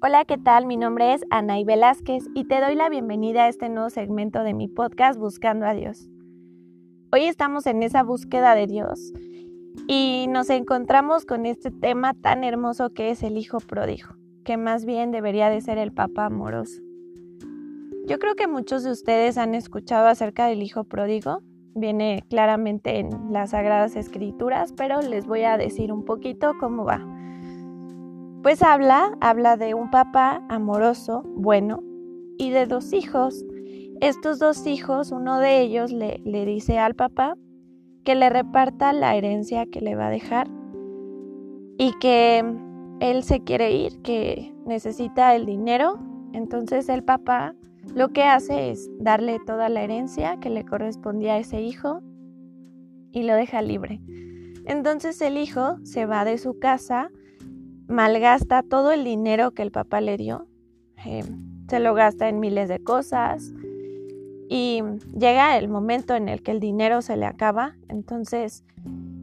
Hola, 0.00 0.24
¿qué 0.24 0.38
tal? 0.38 0.66
Mi 0.66 0.76
nombre 0.76 1.14
es 1.14 1.24
Anaí 1.30 1.64
Velázquez 1.64 2.28
y 2.34 2.44
te 2.44 2.60
doy 2.60 2.76
la 2.76 2.88
bienvenida 2.88 3.44
a 3.44 3.48
este 3.48 3.68
nuevo 3.68 3.90
segmento 3.90 4.44
de 4.44 4.54
mi 4.54 4.68
podcast 4.68 5.18
Buscando 5.18 5.66
a 5.66 5.74
Dios. 5.74 6.08
Hoy 7.10 7.24
estamos 7.24 7.66
en 7.66 7.82
esa 7.82 8.04
búsqueda 8.04 8.54
de 8.54 8.68
Dios 8.68 9.12
y 9.88 10.26
nos 10.28 10.50
encontramos 10.50 11.26
con 11.26 11.46
este 11.46 11.72
tema 11.72 12.14
tan 12.14 12.44
hermoso 12.44 12.90
que 12.90 13.10
es 13.10 13.24
el 13.24 13.36
hijo 13.36 13.58
pródigo, 13.58 14.10
que 14.44 14.56
más 14.56 14.84
bien 14.84 15.10
debería 15.10 15.50
de 15.50 15.60
ser 15.62 15.78
el 15.78 15.92
papá 15.92 16.26
amoroso. 16.26 16.80
Yo 18.04 18.18
creo 18.18 18.34
que 18.34 18.48
muchos 18.48 18.82
de 18.82 18.90
ustedes 18.90 19.38
han 19.38 19.54
escuchado 19.54 20.08
acerca 20.08 20.46
del 20.46 20.62
hijo 20.62 20.84
pródigo, 20.84 21.40
viene 21.74 22.24
claramente 22.28 22.98
en 22.98 23.32
las 23.32 23.50
sagradas 23.50 23.94
escrituras, 23.94 24.72
pero 24.76 25.00
les 25.00 25.26
voy 25.26 25.42
a 25.44 25.56
decir 25.56 25.92
un 25.92 26.04
poquito 26.04 26.52
cómo 26.58 26.84
va. 26.84 27.06
Pues 28.42 28.60
habla, 28.62 29.16
habla 29.20 29.56
de 29.56 29.74
un 29.74 29.90
papá 29.90 30.44
amoroso, 30.48 31.22
bueno, 31.36 31.80
y 32.38 32.50
de 32.50 32.66
dos 32.66 32.92
hijos. 32.92 33.44
Estos 34.00 34.40
dos 34.40 34.66
hijos, 34.66 35.12
uno 35.12 35.38
de 35.38 35.60
ellos 35.60 35.92
le, 35.92 36.20
le 36.24 36.44
dice 36.44 36.80
al 36.80 36.96
papá 36.96 37.36
que 38.02 38.16
le 38.16 38.30
reparta 38.30 38.92
la 38.92 39.14
herencia 39.14 39.66
que 39.66 39.80
le 39.80 39.94
va 39.94 40.08
a 40.08 40.10
dejar 40.10 40.48
y 41.78 41.92
que 42.00 42.44
él 42.98 43.22
se 43.22 43.44
quiere 43.44 43.70
ir, 43.70 44.02
que 44.02 44.52
necesita 44.66 45.36
el 45.36 45.46
dinero. 45.46 46.00
Entonces 46.32 46.88
el 46.88 47.04
papá 47.04 47.54
lo 47.94 48.12
que 48.12 48.24
hace 48.24 48.70
es 48.70 48.90
darle 48.98 49.38
toda 49.46 49.68
la 49.68 49.82
herencia 49.82 50.38
que 50.38 50.50
le 50.50 50.64
correspondía 50.64 51.34
a 51.34 51.38
ese 51.38 51.60
hijo 51.60 52.00
y 53.12 53.24
lo 53.24 53.34
deja 53.34 53.62
libre. 53.62 54.00
Entonces 54.64 55.20
el 55.20 55.36
hijo 55.36 55.76
se 55.84 56.06
va 56.06 56.24
de 56.24 56.38
su 56.38 56.58
casa 56.58 57.10
malgasta 57.88 58.62
todo 58.62 58.92
el 58.92 59.04
dinero 59.04 59.52
que 59.52 59.62
el 59.62 59.70
papá 59.70 60.00
le 60.00 60.16
dio, 60.16 60.46
eh, 61.04 61.24
se 61.68 61.80
lo 61.80 61.94
gasta 61.94 62.28
en 62.28 62.40
miles 62.40 62.68
de 62.68 62.82
cosas 62.82 63.52
y 64.48 64.82
llega 65.16 65.56
el 65.58 65.68
momento 65.68 66.14
en 66.14 66.28
el 66.28 66.42
que 66.42 66.52
el 66.52 66.60
dinero 66.60 67.02
se 67.02 67.16
le 67.16 67.26
acaba, 67.26 67.76
entonces 67.88 68.64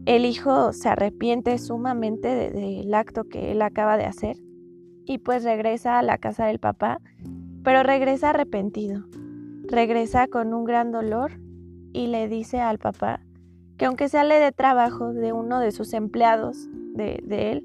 el 0.06 0.26
hijo 0.26 0.73
se 0.73 0.90
arrepiente 0.90 1.58
sumamente 1.58 2.52
del 2.52 2.94
acto 2.94 3.26
que 3.26 3.52
él 3.52 3.62
acaba 3.62 3.98
de 3.98 4.06
hacer 4.06 4.38
y 5.06 5.18
pues 5.20 5.44
regresa 5.44 6.00
a 6.00 6.04
la 6.04 6.18
casa 6.18 6.46
del 6.46 6.60
papá, 6.60 7.00
pero 7.64 7.84
regresa 7.84 8.32
arrepentido, 8.32 9.04
regresa 9.64 10.28
con 10.28 10.54
un 10.54 10.66
gran 10.66 10.92
dolor 10.92 11.40
y 11.94 12.08
le 12.08 12.28
dice 12.28 12.60
al 12.60 12.80
papá 12.80 13.22
que 13.78 13.86
aunque 13.86 14.10
sale 14.10 14.36
de 14.40 14.52
trabajo 14.52 15.14
de 15.14 15.32
uno 15.32 15.60
de 15.60 15.72
sus 15.72 15.94
empleados 15.94 16.68
de, 16.94 17.22
de 17.24 17.52
él, 17.52 17.64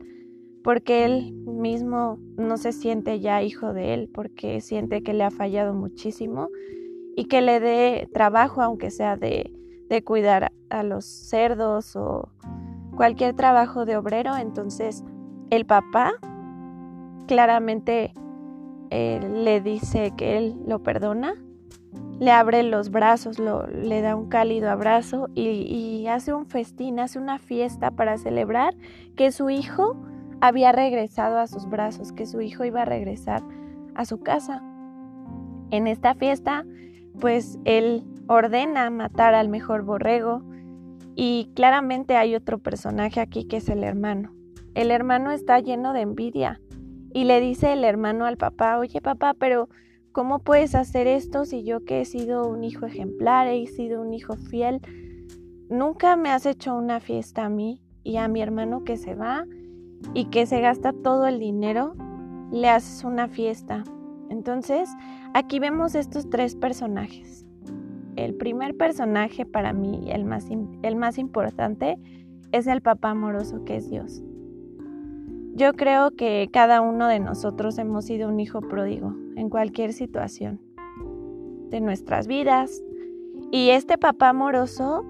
porque 0.63 1.05
él 1.05 1.33
mismo 1.45 2.19
no 2.37 2.57
se 2.57 2.73
siente 2.73 3.21
ya 3.21 3.43
hijo 3.43 3.73
de 3.73 3.95
él, 3.95 4.11
porque 4.13 4.61
siente 4.61 5.03
que 5.03 5.13
le 5.13 5.25
ha 5.25 5.31
fallado 5.31 5.75
muchísimo 5.75 6.49
y 7.17 7.27
que 7.27 7.43
le 7.43 7.61
dé 7.61 8.09
trabajo, 8.13 8.63
aunque 8.63 8.91
sea 8.91 9.17
de, 9.17 9.51
cuidar 10.05 10.51
a 10.71 10.83
los 10.83 11.05
cerdos 11.05 11.95
o 11.95 12.29
cualquier 12.97 13.37
trabajo 13.37 13.85
de 13.85 13.97
obrero. 13.97 14.37
Entonces 14.37 15.05
el 15.51 15.67
papá 15.67 16.15
claramente 17.29 18.13
eh, 18.91 19.21
le 19.21 19.61
dice 19.61 20.13
que 20.17 20.39
él 20.39 20.57
lo 20.67 20.83
perdona, 20.83 21.35
le 22.21 22.31
abre 22.31 22.63
los 22.63 22.91
brazos, 22.91 23.39
le 23.39 24.01
da 24.01 24.17
un 24.17 24.29
cálido 24.29 24.71
abrazo 24.71 25.29
y, 25.35 25.49
y 25.49 26.07
hace 26.07 26.33
un 26.33 26.47
festín, 26.47 27.01
hace 27.01 27.19
una 27.19 27.39
fiesta 27.39 27.91
para 27.91 28.19
celebrar 28.19 28.75
que 29.17 29.33
su 29.33 29.51
hijo 29.51 29.97
había 30.41 30.73
regresado 30.73 31.39
a 31.39 31.47
sus 31.47 31.69
brazos, 31.69 32.13
que 32.13 32.27
su 32.27 32.41
hijo 32.41 32.65
iba 32.65 32.83
a 32.83 32.87
regresar 32.87 33.43
a 33.95 34.05
su 34.05 34.21
casa. 34.21 34.63
En 35.71 35.87
esta 35.87 36.15
fiesta, 36.15 36.65
pues 37.21 37.59
él 37.65 38.05
ordena 38.27 38.91
matar 38.91 39.35
al 39.35 39.49
mejor 39.49 39.83
borrego 39.83 40.43
y 41.15 41.51
claramente 41.55 42.17
hay 42.17 42.35
otro 42.35 42.59
personaje 42.59 43.21
aquí 43.21 43.47
que 43.47 43.59
es 43.59 43.69
el 43.69 43.85
hermano. 43.85 44.35
El 44.75 44.91
hermano 44.91 45.31
está 45.31 45.61
lleno 45.61 45.93
de 45.93 46.01
envidia 46.01 46.61
y 47.15 47.25
le 47.25 47.41
dice 47.41 47.73
el 47.73 47.85
hermano 47.85 48.27
al 48.27 48.37
papá, 48.37 48.77
oye 48.77 49.01
papá, 49.01 49.35
pero 49.39 49.69
¿cómo 50.11 50.41
puedes 50.41 50.75
hacer 50.75 51.07
esto 51.07 51.45
si 51.45 51.63
yo 51.63 51.85
que 51.85 52.01
he 52.01 52.05
sido 52.05 52.47
un 52.49 52.65
hijo 52.65 52.87
ejemplar, 52.87 53.47
he 53.47 53.65
sido 53.69 54.03
un 54.03 54.13
hijo 54.13 54.37
fiel, 54.37 54.81
nunca 55.71 56.17
me 56.17 56.31
has 56.31 56.45
hecho 56.45 56.75
una 56.75 56.99
fiesta 56.99 57.45
a 57.45 57.49
mí 57.49 57.81
y 58.03 58.17
a 58.17 58.27
mi 58.27 58.43
hermano 58.43 58.83
que 58.83 58.97
se 58.97 59.15
va 59.15 59.47
y 60.13 60.25
que 60.27 60.45
se 60.45 60.61
gasta 60.61 60.93
todo 60.93 61.29
el 61.29 61.39
dinero, 61.39 61.95
le 62.51 62.69
haces 62.69 63.05
una 63.05 63.29
fiesta. 63.29 63.85
Entonces, 64.29 64.91
aquí 65.35 65.61
vemos 65.61 65.95
estos 65.95 66.29
tres 66.29 66.57
personajes. 66.57 67.47
El 68.17 68.35
primer 68.35 68.77
personaje 68.77 69.47
para 69.47 69.73
mí, 69.73 70.11
el 70.11 70.25
más, 70.25 70.49
el 70.83 70.97
más 70.97 71.19
importante, 71.19 71.97
es 72.51 72.67
el 72.67 72.83
papá 72.83 73.11
amoroso 73.11 73.65
que 73.65 73.77
es 73.77 73.89
Dios. 73.89 74.25
Yo 75.57 75.73
creo 75.75 76.11
que 76.11 76.49
cada 76.53 76.81
uno 76.81 77.07
de 77.07 77.21
nosotros 77.21 77.79
hemos 77.79 78.07
sido 78.07 78.29
un 78.29 78.41
hijo 78.41 78.61
pródigo 78.61 79.15
en 79.37 79.49
cualquier 79.49 79.93
situación 79.93 80.61
de 81.71 81.81
nuestras 81.81 82.27
vidas. 82.27 82.83
Y 83.53 83.71
este 83.71 83.97
papá 83.97 84.31
amoroso 84.31 85.05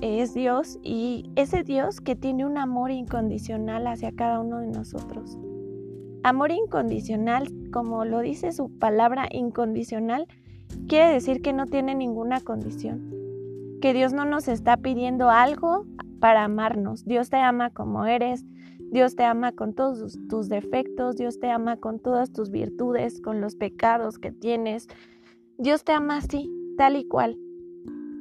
es 0.00 0.32
Dios 0.32 0.78
y 0.82 1.30
ese 1.36 1.64
Dios 1.64 2.00
que 2.00 2.16
tiene 2.16 2.46
un 2.46 2.56
amor 2.56 2.90
incondicional 2.90 3.86
hacia 3.86 4.10
cada 4.12 4.40
uno 4.40 4.60
de 4.60 4.68
nosotros. 4.68 5.38
Amor 6.22 6.50
incondicional, 6.50 7.48
como 7.70 8.06
lo 8.06 8.20
dice 8.20 8.52
su 8.52 8.70
palabra 8.70 9.28
incondicional, 9.30 10.26
quiere 10.88 11.12
decir 11.12 11.42
que 11.42 11.52
no 11.52 11.66
tiene 11.66 11.94
ninguna 11.94 12.40
condición, 12.40 13.10
que 13.82 13.92
Dios 13.92 14.14
no 14.14 14.24
nos 14.24 14.48
está 14.48 14.78
pidiendo 14.78 15.28
algo 15.28 15.84
para 16.20 16.44
amarnos. 16.44 17.04
Dios 17.04 17.28
te 17.28 17.36
ama 17.36 17.68
como 17.68 18.06
eres, 18.06 18.46
Dios 18.90 19.16
te 19.16 19.24
ama 19.24 19.52
con 19.52 19.74
todos 19.74 20.18
tus 20.28 20.48
defectos, 20.48 21.16
Dios 21.16 21.38
te 21.38 21.50
ama 21.50 21.76
con 21.76 21.98
todas 21.98 22.32
tus 22.32 22.50
virtudes, 22.50 23.20
con 23.20 23.40
los 23.40 23.56
pecados 23.56 24.18
que 24.18 24.32
tienes. 24.32 24.88
Dios 25.58 25.84
te 25.84 25.92
ama 25.92 26.18
así, 26.18 26.50
tal 26.76 26.96
y 26.96 27.06
cual 27.06 27.38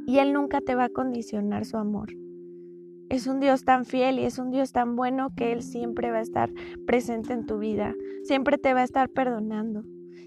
y 0.10 0.18
Él 0.18 0.34
nunca 0.34 0.60
te 0.60 0.74
va 0.74 0.86
a 0.86 0.90
condicionar 0.90 1.66
su 1.66 1.78
amor. 1.78 2.10
Es 3.10 3.28
un 3.28 3.40
Dios 3.40 3.64
tan 3.64 3.86
fiel 3.86 4.18
y 4.18 4.26
es 4.26 4.40
un 4.40 4.50
Dios 4.50 4.72
tan 4.72 4.96
bueno 4.96 5.30
que 5.38 5.52
Él 5.52 5.62
siempre 5.62 6.10
va 6.10 6.18
a 6.18 6.22
estar 6.22 6.52
presente 6.88 7.32
en 7.34 7.46
tu 7.46 7.60
vida, 7.60 7.94
siempre 8.24 8.58
te 8.58 8.74
va 8.74 8.80
a 8.80 8.86
estar 8.86 9.10
perdonando, 9.10 9.84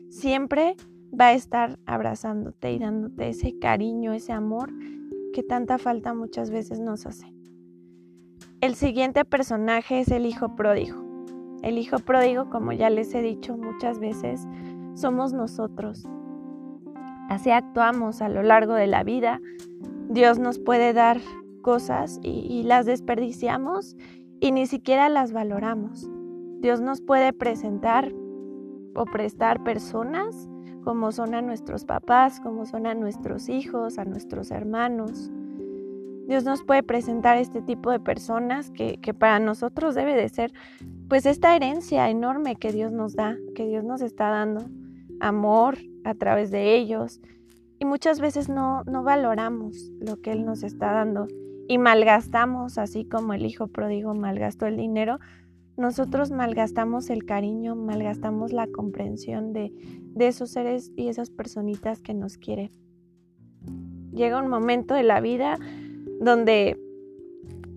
siempre 0.08 0.76
va 1.12 1.26
a 1.26 1.32
estar 1.32 1.80
abrazándote 1.84 2.72
y 2.72 2.78
dándote 2.78 3.30
ese 3.30 3.58
cariño, 3.58 4.12
ese 4.12 4.30
amor 4.30 4.72
que 5.34 5.42
tanta 5.42 5.78
falta 5.78 6.14
muchas 6.14 6.52
veces 6.52 6.78
nos 6.78 7.04
hace. 7.04 7.26
El 8.62 8.76
siguiente 8.76 9.24
personaje 9.24 9.98
es 9.98 10.08
el 10.12 10.24
hijo 10.24 10.54
pródigo. 10.54 11.02
El 11.64 11.78
hijo 11.78 11.98
pródigo, 11.98 12.48
como 12.48 12.70
ya 12.70 12.90
les 12.90 13.12
he 13.12 13.20
dicho 13.20 13.56
muchas 13.56 13.98
veces, 13.98 14.46
somos 14.94 15.32
nosotros. 15.32 16.08
Así 17.28 17.50
actuamos 17.50 18.22
a 18.22 18.28
lo 18.28 18.44
largo 18.44 18.74
de 18.74 18.86
la 18.86 19.02
vida. 19.02 19.40
Dios 20.08 20.38
nos 20.38 20.60
puede 20.60 20.92
dar 20.92 21.20
cosas 21.62 22.20
y, 22.22 22.62
las 22.62 22.86
desperdiciamos 22.86 23.96
y 24.38 24.52
ni 24.52 24.68
siquiera 24.68 25.08
las 25.08 25.32
valoramos. 25.32 26.08
Dios 26.60 26.80
nos 26.80 27.00
puede 27.00 27.32
presentar 27.32 28.12
o 28.94 29.06
prestar 29.06 29.64
personas 29.64 30.48
como 30.84 31.10
son 31.10 31.34
a 31.34 31.42
nuestros 31.42 31.84
papás, 31.84 32.38
como 32.38 32.64
son 32.64 32.86
a 32.86 32.94
nuestros 32.94 33.48
hijos, 33.48 33.98
a 33.98 34.04
nuestros 34.04 34.52
hermanos. 34.52 35.32
Dios 36.32 36.44
nos 36.44 36.62
puede 36.62 36.82
presentar 36.82 37.36
este 37.36 37.60
tipo 37.60 37.90
de 37.90 38.00
personas 38.00 38.70
que, 38.70 38.98
que, 39.02 39.12
para 39.12 39.38
nosotros 39.38 39.94
debe 39.94 40.14
de 40.14 40.30
ser 40.30 40.50
pues 41.06 41.26
esta 41.26 41.54
herencia 41.54 42.08
enorme 42.08 42.56
que 42.56 42.72
Dios 42.72 42.90
nos 42.90 43.14
da, 43.14 43.36
que 43.54 43.66
Dios 43.66 43.84
nos 43.84 44.00
está 44.00 44.30
dando. 44.30 44.64
Amor, 45.20 45.76
a 46.04 46.14
través 46.14 46.50
de 46.50 46.74
ellos 46.74 47.20
y 47.78 47.84
muchas 47.84 48.18
veces 48.18 48.48
no, 48.48 48.82
no 48.84 49.02
valoramos 49.02 49.92
lo 50.00 50.22
que 50.22 50.32
Él 50.32 50.46
nos 50.46 50.62
está 50.62 50.92
dando 50.92 51.28
y 51.68 51.76
malgastamos, 51.76 52.78
así 52.78 53.04
como 53.04 53.34
el 53.34 53.44
hijo 53.44 53.66
pródigo 53.66 54.14
malgastó 54.14 54.64
el 54.64 54.78
dinero, 54.78 55.18
nosotros 55.76 56.30
malgastamos 56.30 57.10
el 57.10 57.26
cariño, 57.26 57.76
malgastamos 57.76 58.54
la 58.54 58.68
comprensión 58.68 59.52
de, 59.52 59.70
de 60.14 60.28
esos 60.28 60.48
seres 60.48 60.92
y 60.96 61.08
esas 61.08 61.28
personitas 61.28 62.00
que 62.00 62.14
nos 62.14 62.38
quieren. 62.38 62.72
Llega 64.14 64.42
un 64.42 64.48
momento 64.48 64.94
de 64.94 65.02
la 65.02 65.20
vida 65.20 65.58
donde 66.22 66.78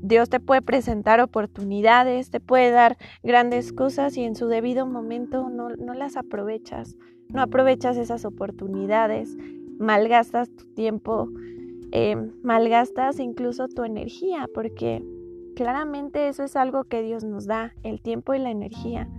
Dios 0.01 0.29
te 0.29 0.39
puede 0.39 0.61
presentar 0.61 1.19
oportunidades, 1.19 2.29
te 2.29 2.39
puede 2.39 2.71
dar 2.71 2.97
grandes 3.23 3.73
cosas 3.73 4.15
y 4.17 4.23
en 4.23 4.35
su 4.35 4.47
debido 4.47 4.85
momento 4.85 5.49
no, 5.49 5.69
no 5.69 5.93
las 5.93 6.15
aprovechas 6.15 6.95
no 7.29 7.41
aprovechas 7.41 7.97
esas 7.97 8.25
oportunidades, 8.25 9.35
malgastas 9.79 10.49
tu 10.49 10.65
tiempo, 10.73 11.29
eh, 11.91 12.15
malgastas 12.43 13.19
incluso 13.19 13.67
tu 13.67 13.83
energía, 13.83 14.47
porque 14.53 15.03
claramente 15.55 16.27
eso 16.27 16.43
es 16.43 16.55
algo 16.55 16.83
que 16.85 17.01
Dios 17.01 17.23
nos 17.23 17.45
da, 17.45 17.73
el 17.83 18.01
tiempo 18.01 18.33
y 18.33 18.39
la 18.39 18.51
energía. 18.51 19.09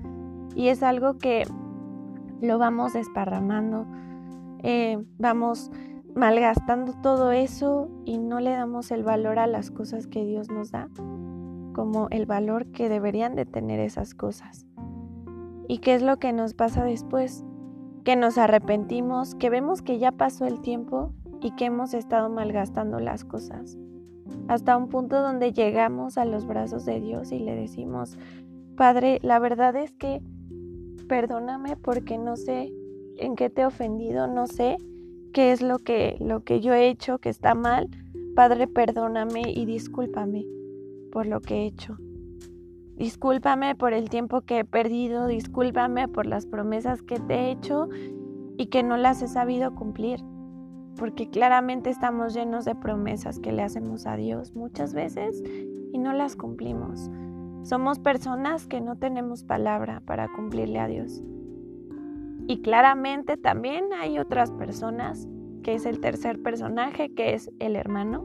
Y 0.55 0.69
es 0.69 0.83
algo 0.83 1.19
que 1.19 1.45
lo 2.41 2.59
vamos 2.59 2.93
desparramando, 2.93 3.87
eh, 4.63 4.99
vamos 5.19 5.71
malgastando 6.17 6.95
todo 6.95 7.31
eso 7.31 7.91
y 8.07 8.17
no 8.17 8.41
le 8.41 8.51
damos 8.51 8.91
el 8.91 9.05
valor 9.05 9.39
a 9.39 9.47
las 9.47 9.71
cosas 9.71 10.07
que 10.07 10.25
Dios 10.25 10.51
nos 10.51 10.71
da, 10.71 10.89
como 11.75 12.09
el 12.11 12.25
valor 12.25 12.73
que 12.73 12.89
deberían 12.89 13.37
de 13.37 13.45
tener 13.45 13.81
esas 13.81 14.15
cosas. 14.15 14.67
¿Y 15.69 15.79
qué 15.79 15.95
es 15.95 16.03
lo 16.03 16.17
que 16.17 16.33
nos 16.33 16.55
pasa 16.55 16.85
después? 16.85 17.45
Que 18.03 18.17
nos 18.17 18.39
arrepentimos, 18.39 19.35
que 19.35 19.51
vemos 19.51 19.83
que 19.83 19.99
ya 19.99 20.11
pasó 20.11 20.47
el 20.47 20.63
tiempo 20.63 21.13
y 21.43 21.51
que 21.51 21.67
hemos 21.67 21.93
estado 21.93 22.31
malgastando 22.31 22.99
las 22.99 23.27
cosas. 23.27 23.77
Hasta 24.49 24.77
un 24.77 24.89
punto 24.89 25.21
donde 25.21 25.53
llegamos 25.53 26.17
a 26.17 26.25
los 26.25 26.47
brazos 26.47 26.87
de 26.87 26.99
Dios 26.99 27.31
y 27.31 27.41
le 27.41 27.55
decimos, 27.55 28.17
Padre, 28.75 29.19
la 29.23 29.39
verdad 29.39 29.77
es 29.77 29.93
que 29.93 30.23
perdóname 31.09 31.77
porque 31.77 32.17
no 32.17 32.37
sé 32.37 32.73
en 33.19 33.37
qué 33.37 33.51
te 33.51 33.63
he 33.63 33.67
ofendido, 33.67 34.29
no 34.29 34.47
sé 34.47 34.79
qué 35.37 35.53
es 35.53 35.61
lo 35.61 35.81
que, 35.81 36.17
lo 36.19 36.45
que 36.45 36.63
yo 36.63 36.73
he 36.73 36.89
hecho 36.89 37.19
que 37.19 37.29
está 37.29 37.55
mal. 37.55 37.91
Padre, 38.35 38.67
perdóname 38.67 39.43
y 39.55 39.67
discúlpame 39.67 40.47
por 41.13 41.27
lo 41.27 41.43
que 41.43 41.57
he 41.57 41.67
hecho. 41.67 41.99
Discúlpame 42.97 43.75
por 43.75 43.93
el 43.93 44.09
tiempo 44.09 44.41
que 44.41 44.61
he 44.61 44.65
perdido, 44.65 45.27
discúlpame 45.27 46.09
por 46.09 46.25
las 46.25 46.47
promesas 46.47 47.03
que 47.03 47.21
te 47.21 47.35
he 47.35 47.51
hecho 47.51 47.91
y 48.57 48.69
que 48.69 48.83
no 48.83 48.97
las 48.97 49.21
he 49.21 49.29
sabido 49.29 49.75
cumplir. 49.75 50.21
Porque 50.97 51.29
claramente 51.29 51.91
estamos 51.91 52.33
llenos 52.33 52.65
de 52.65 52.75
promesas 52.75 53.39
que 53.39 53.53
le 53.53 53.63
hacemos 53.63 54.07
a 54.07 54.17
Dios 54.17 54.55
muchas 54.55 54.95
veces 54.95 55.43
y 55.93 55.99
no 55.99 56.15
las 56.15 56.35
cumplimos. 56.35 57.11
Somos 57.63 57.99
personas 57.99 58.67
que 58.67 58.81
no 58.81 58.97
tenemos 58.97 59.45
palabra 59.45 60.01
para 60.07 60.33
cumplirle 60.33 60.79
a 60.79 60.87
Dios. 60.87 61.23
Y 62.49 62.63
claramente 62.63 63.37
también 63.37 63.93
hay 63.93 64.19
otras 64.19 64.51
personas, 64.53 65.27
que 65.63 65.75
es 65.75 65.87
el 65.87 66.01
tercer 66.01 66.41
personaje, 66.41 67.13
que 67.15 67.35
es 67.35 67.51
el 67.59 67.75
hermano, 67.75 68.25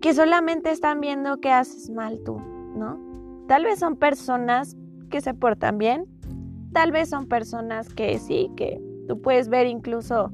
que 0.00 0.14
solamente 0.14 0.70
están 0.70 1.00
viendo 1.00 1.40
que 1.40 1.50
haces 1.50 1.90
mal 1.90 2.20
tú, 2.24 2.38
¿no? 2.74 2.98
Tal 3.48 3.64
vez 3.64 3.78
son 3.78 3.96
personas 3.96 4.76
que 5.10 5.20
se 5.20 5.34
portan 5.34 5.78
bien, 5.78 6.06
tal 6.72 6.90
vez 6.90 7.10
son 7.10 7.26
personas 7.26 7.92
que 7.92 8.18
sí, 8.18 8.50
que 8.56 8.80
tú 9.06 9.20
puedes 9.20 9.48
ver 9.48 9.66
incluso 9.66 10.32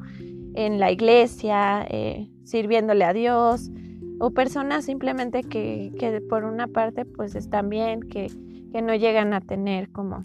en 0.55 0.79
la 0.79 0.91
iglesia, 0.91 1.87
eh, 1.89 2.29
sirviéndole 2.45 3.05
a 3.05 3.13
Dios, 3.13 3.71
o 4.19 4.31
personas 4.31 4.85
simplemente 4.85 5.43
que, 5.43 5.93
que, 5.99 6.21
por 6.21 6.45
una 6.45 6.69
parte 6.69 7.05
pues 7.05 7.35
están 7.35 7.69
bien, 7.69 8.01
que, 8.01 8.31
que 8.71 8.83
no 8.83 8.95
llegan 8.95 9.35
a 9.35 9.41
tener 9.41 9.91
como 9.91 10.25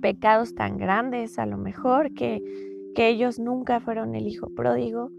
pecados 0.00 0.54
tan 0.54 0.76
grandes, 0.76 1.38
a 1.38 1.46
lo 1.46 1.56
mejor 1.56 2.12
que, 2.14 2.40
que 2.94 3.08
ellos 3.08 3.38
nunca 3.38 3.80
fueron 3.80 4.14
el 4.14 4.26
hijo 4.26 4.48
pródigo. 4.54 5.10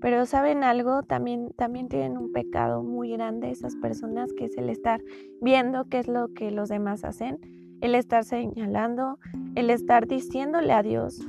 Pero 0.00 0.26
saben 0.26 0.62
algo, 0.62 1.02
también, 1.02 1.50
también 1.56 1.88
tienen 1.88 2.18
un 2.18 2.30
pecado 2.30 2.82
muy 2.82 3.12
grande 3.12 3.50
esas 3.50 3.74
personas 3.76 4.32
que 4.34 4.44
es 4.44 4.56
el 4.58 4.68
estar 4.68 5.00
viendo 5.40 5.86
qué 5.86 6.00
es 6.00 6.08
lo 6.08 6.28
que 6.28 6.50
los 6.50 6.68
demás 6.68 7.04
hacen, 7.04 7.38
el 7.80 7.94
estar 7.94 8.24
señalando, 8.24 9.18
el 9.54 9.70
estar 9.70 10.06
diciéndole 10.06 10.72
a 10.72 10.82
Dios 10.82 11.20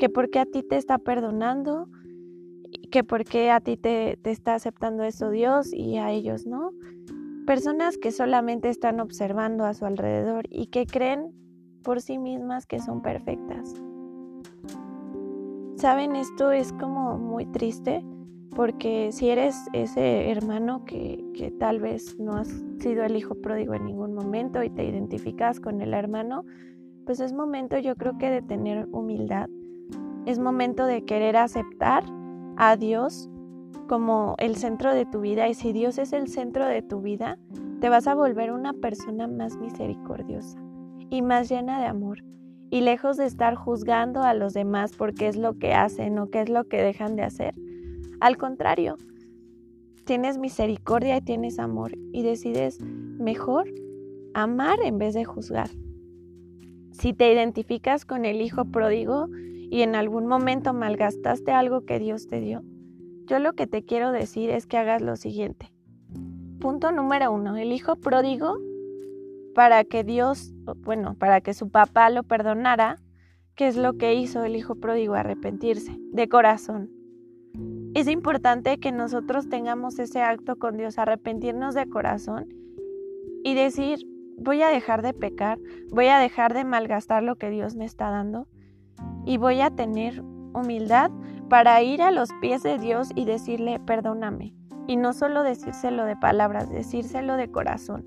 que 0.00 0.08
porque 0.08 0.40
a 0.40 0.46
ti 0.46 0.62
te 0.62 0.76
está 0.76 0.98
perdonando, 0.98 1.88
que 2.90 3.04
porque 3.04 3.50
a 3.50 3.60
ti 3.60 3.76
te, 3.76 4.18
te 4.20 4.30
está 4.30 4.54
aceptando 4.54 5.04
eso 5.04 5.30
Dios 5.30 5.72
y 5.72 5.98
a 5.98 6.10
ellos 6.10 6.46
no. 6.46 6.72
Personas 7.46 7.98
que 7.98 8.10
solamente 8.10 8.70
están 8.70 8.98
observando 8.98 9.64
a 9.64 9.74
su 9.74 9.84
alrededor 9.84 10.46
y 10.50 10.68
que 10.68 10.86
creen 10.86 11.32
por 11.82 12.00
sí 12.00 12.18
mismas 12.18 12.66
que 12.66 12.78
son 12.78 13.02
perfectas. 13.02 13.74
Saben, 15.76 16.14
esto 16.14 16.52
es 16.52 16.72
como 16.74 17.16
muy 17.16 17.46
triste 17.46 18.04
porque 18.54 19.12
si 19.12 19.30
eres 19.30 19.56
ese 19.72 20.30
hermano 20.30 20.84
que, 20.84 21.24
que, 21.34 21.50
tal 21.50 21.80
vez 21.80 22.18
no 22.18 22.34
has 22.34 22.48
sido 22.78 23.04
el 23.04 23.16
hijo 23.16 23.34
pródigo 23.36 23.74
en 23.74 23.86
ningún 23.86 24.12
momento 24.12 24.62
y 24.62 24.70
te 24.70 24.84
identificas 24.84 25.60
con 25.60 25.80
el 25.80 25.94
hermano, 25.94 26.44
pues 27.06 27.20
es 27.20 27.32
momento 27.32 27.78
yo 27.78 27.96
creo 27.96 28.18
que 28.18 28.28
de 28.28 28.42
tener 28.42 28.88
humildad. 28.92 29.48
Es 30.26 30.38
momento 30.38 30.84
de 30.84 31.04
querer 31.04 31.36
aceptar 31.36 32.04
a 32.56 32.76
Dios 32.76 33.30
como 33.88 34.34
el 34.38 34.56
centro 34.56 34.94
de 34.94 35.06
tu 35.06 35.20
vida 35.20 35.48
y 35.48 35.54
si 35.54 35.72
Dios 35.72 35.98
es 35.98 36.12
el 36.12 36.28
centro 36.28 36.66
de 36.66 36.82
tu 36.82 37.00
vida, 37.00 37.38
te 37.80 37.88
vas 37.88 38.06
a 38.06 38.14
volver 38.14 38.52
una 38.52 38.74
persona 38.74 39.26
más 39.26 39.56
misericordiosa 39.56 40.69
y 41.10 41.22
más 41.22 41.48
llena 41.48 41.80
de 41.80 41.86
amor. 41.86 42.22
Y 42.70 42.82
lejos 42.82 43.16
de 43.16 43.26
estar 43.26 43.56
juzgando 43.56 44.22
a 44.22 44.32
los 44.32 44.54
demás 44.54 44.92
por 44.92 45.12
qué 45.14 45.26
es 45.28 45.36
lo 45.36 45.58
que 45.58 45.74
hacen 45.74 46.18
o 46.18 46.30
qué 46.30 46.42
es 46.42 46.48
lo 46.48 46.64
que 46.64 46.80
dejan 46.82 47.16
de 47.16 47.24
hacer, 47.24 47.54
al 48.20 48.36
contrario, 48.36 48.96
tienes 50.04 50.38
misericordia 50.38 51.16
y 51.16 51.22
tienes 51.22 51.58
amor 51.58 51.92
y 52.12 52.22
decides 52.22 52.80
mejor 52.80 53.72
amar 54.34 54.78
en 54.84 54.98
vez 54.98 55.14
de 55.14 55.24
juzgar. 55.24 55.70
Si 56.92 57.12
te 57.12 57.32
identificas 57.32 58.04
con 58.04 58.24
el 58.24 58.40
hijo 58.40 58.66
pródigo 58.66 59.28
y 59.70 59.82
en 59.82 59.94
algún 59.94 60.26
momento 60.26 60.74
malgastaste 60.74 61.52
algo 61.52 61.86
que 61.86 61.98
Dios 61.98 62.26
te 62.26 62.40
dio, 62.40 62.62
yo 63.26 63.38
lo 63.38 63.54
que 63.54 63.66
te 63.66 63.84
quiero 63.84 64.12
decir 64.12 64.50
es 64.50 64.66
que 64.66 64.76
hagas 64.76 65.00
lo 65.00 65.16
siguiente. 65.16 65.72
Punto 66.60 66.92
número 66.92 67.32
uno, 67.32 67.56
el 67.56 67.72
hijo 67.72 67.96
pródigo 67.96 68.58
para 69.54 69.84
que 69.84 70.04
Dios, 70.04 70.52
bueno, 70.74 71.14
para 71.14 71.40
que 71.40 71.54
su 71.54 71.70
papá 71.70 72.10
lo 72.10 72.22
perdonara, 72.22 72.96
¿qué 73.54 73.68
es 73.68 73.76
lo 73.76 73.94
que 73.94 74.14
hizo 74.14 74.44
el 74.44 74.56
hijo 74.56 74.76
pródigo? 74.76 75.14
Arrepentirse 75.14 75.96
de 76.12 76.28
corazón. 76.28 76.90
Es 77.94 78.08
importante 78.08 78.78
que 78.78 78.92
nosotros 78.92 79.48
tengamos 79.48 79.98
ese 79.98 80.22
acto 80.22 80.56
con 80.56 80.76
Dios, 80.76 80.98
arrepentirnos 80.98 81.74
de 81.74 81.88
corazón 81.88 82.48
y 83.42 83.54
decir, 83.54 83.98
voy 84.38 84.62
a 84.62 84.68
dejar 84.68 85.02
de 85.02 85.12
pecar, 85.12 85.58
voy 85.90 86.06
a 86.06 86.18
dejar 86.18 86.54
de 86.54 86.64
malgastar 86.64 87.22
lo 87.22 87.36
que 87.36 87.50
Dios 87.50 87.74
me 87.74 87.84
está 87.84 88.10
dando 88.10 88.46
y 89.26 89.38
voy 89.38 89.60
a 89.60 89.70
tener 89.70 90.22
humildad 90.22 91.10
para 91.48 91.82
ir 91.82 92.02
a 92.02 92.10
los 92.10 92.30
pies 92.40 92.62
de 92.62 92.78
Dios 92.78 93.10
y 93.14 93.24
decirle, 93.24 93.80
perdóname. 93.80 94.54
Y 94.86 94.96
no 94.96 95.12
solo 95.12 95.42
decírselo 95.42 96.04
de 96.04 96.16
palabras, 96.16 96.70
decírselo 96.70 97.36
de 97.36 97.50
corazón 97.50 98.06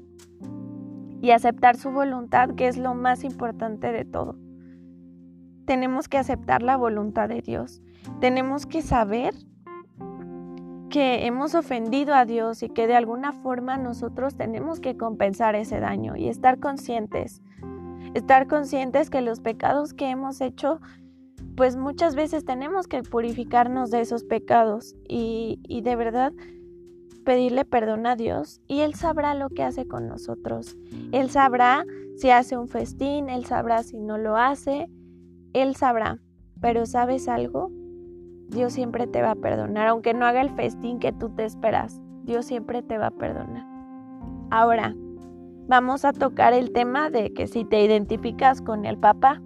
y 1.24 1.32
aceptar 1.32 1.78
su 1.78 1.90
voluntad, 1.90 2.50
que 2.50 2.68
es 2.68 2.78
lo 2.78 2.96
más 2.96 3.24
importante 3.24 3.94
de 3.94 4.04
todo. 4.04 4.36
Tenemos 5.66 6.10
que 6.10 6.18
aceptar 6.18 6.62
la 6.62 6.76
voluntad 6.76 7.30
de 7.30 7.42
Dios. 7.42 7.82
Tenemos 8.20 8.66
que 8.66 8.82
saber 8.82 9.34
que 10.90 11.26
hemos 11.26 11.56
ofendido 11.56 12.14
a 12.14 12.26
Dios 12.26 12.62
y 12.62 12.68
que 12.68 12.88
de 12.88 12.98
alguna 12.98 13.32
forma 13.32 13.78
nosotros 13.78 14.36
tenemos 14.36 14.82
que 14.82 14.98
compensar 14.98 15.56
ese 15.56 15.80
daño 15.80 16.18
y 16.18 16.28
estar 16.28 16.60
conscientes. 16.60 17.42
Estar 18.14 18.48
conscientes 18.48 19.10
que 19.10 19.22
los 19.22 19.40
pecados 19.40 19.94
que 19.94 20.10
hemos 20.10 20.42
hecho, 20.42 20.82
pues 21.56 21.78
muchas 21.78 22.16
veces 22.16 22.44
tenemos 22.44 22.88
que 22.88 23.02
purificarnos 23.02 23.92
de 23.92 24.02
esos 24.02 24.26
pecados 24.26 24.94
y, 25.08 25.62
y 25.70 25.84
de 25.84 25.96
verdad 25.96 26.34
pedirle 27.24 27.66
perdón 27.66 28.06
a 28.06 28.16
Dios 28.16 28.62
y 28.68 28.82
Él 28.82 28.94
sabrá 28.94 29.34
lo 29.34 29.50
que 29.50 29.64
hace 29.64 29.88
con 29.88 30.08
nosotros. 30.08 30.78
Él 31.12 31.30
sabrá 31.30 31.86
si 32.16 32.30
hace 32.30 32.58
un 32.58 32.68
festín, 32.68 33.30
Él 33.30 33.46
sabrá 33.46 33.84
si 33.84 34.00
no 34.00 34.18
lo 34.18 34.38
hace, 34.38 34.90
Él 35.54 35.76
sabrá. 35.76 36.20
Pero 36.62 36.86
¿sabes 36.86 37.28
algo? 37.28 37.72
Dios 38.50 38.74
siempre 38.74 39.08
te 39.08 39.22
va 39.22 39.32
a 39.32 39.36
perdonar, 39.36 39.88
aunque 39.88 40.14
no 40.14 40.26
haga 40.26 40.42
el 40.42 40.52
festín 40.52 41.00
que 41.00 41.12
tú 41.12 41.30
te 41.30 41.44
esperas. 41.44 42.00
Dios 42.24 42.46
siempre 42.46 42.84
te 42.84 42.98
va 42.98 43.08
a 43.08 43.12
perdonar. 43.12 43.66
Ahora, 44.52 44.96
vamos 45.68 46.06
a 46.06 46.14
tocar 46.14 46.54
el 46.54 46.72
tema 46.72 47.10
de 47.10 47.34
que 47.34 47.48
si 47.48 47.66
te 47.66 47.84
identificas 47.84 48.62
con 48.62 48.86
el 48.86 48.98
papá. 48.98 49.42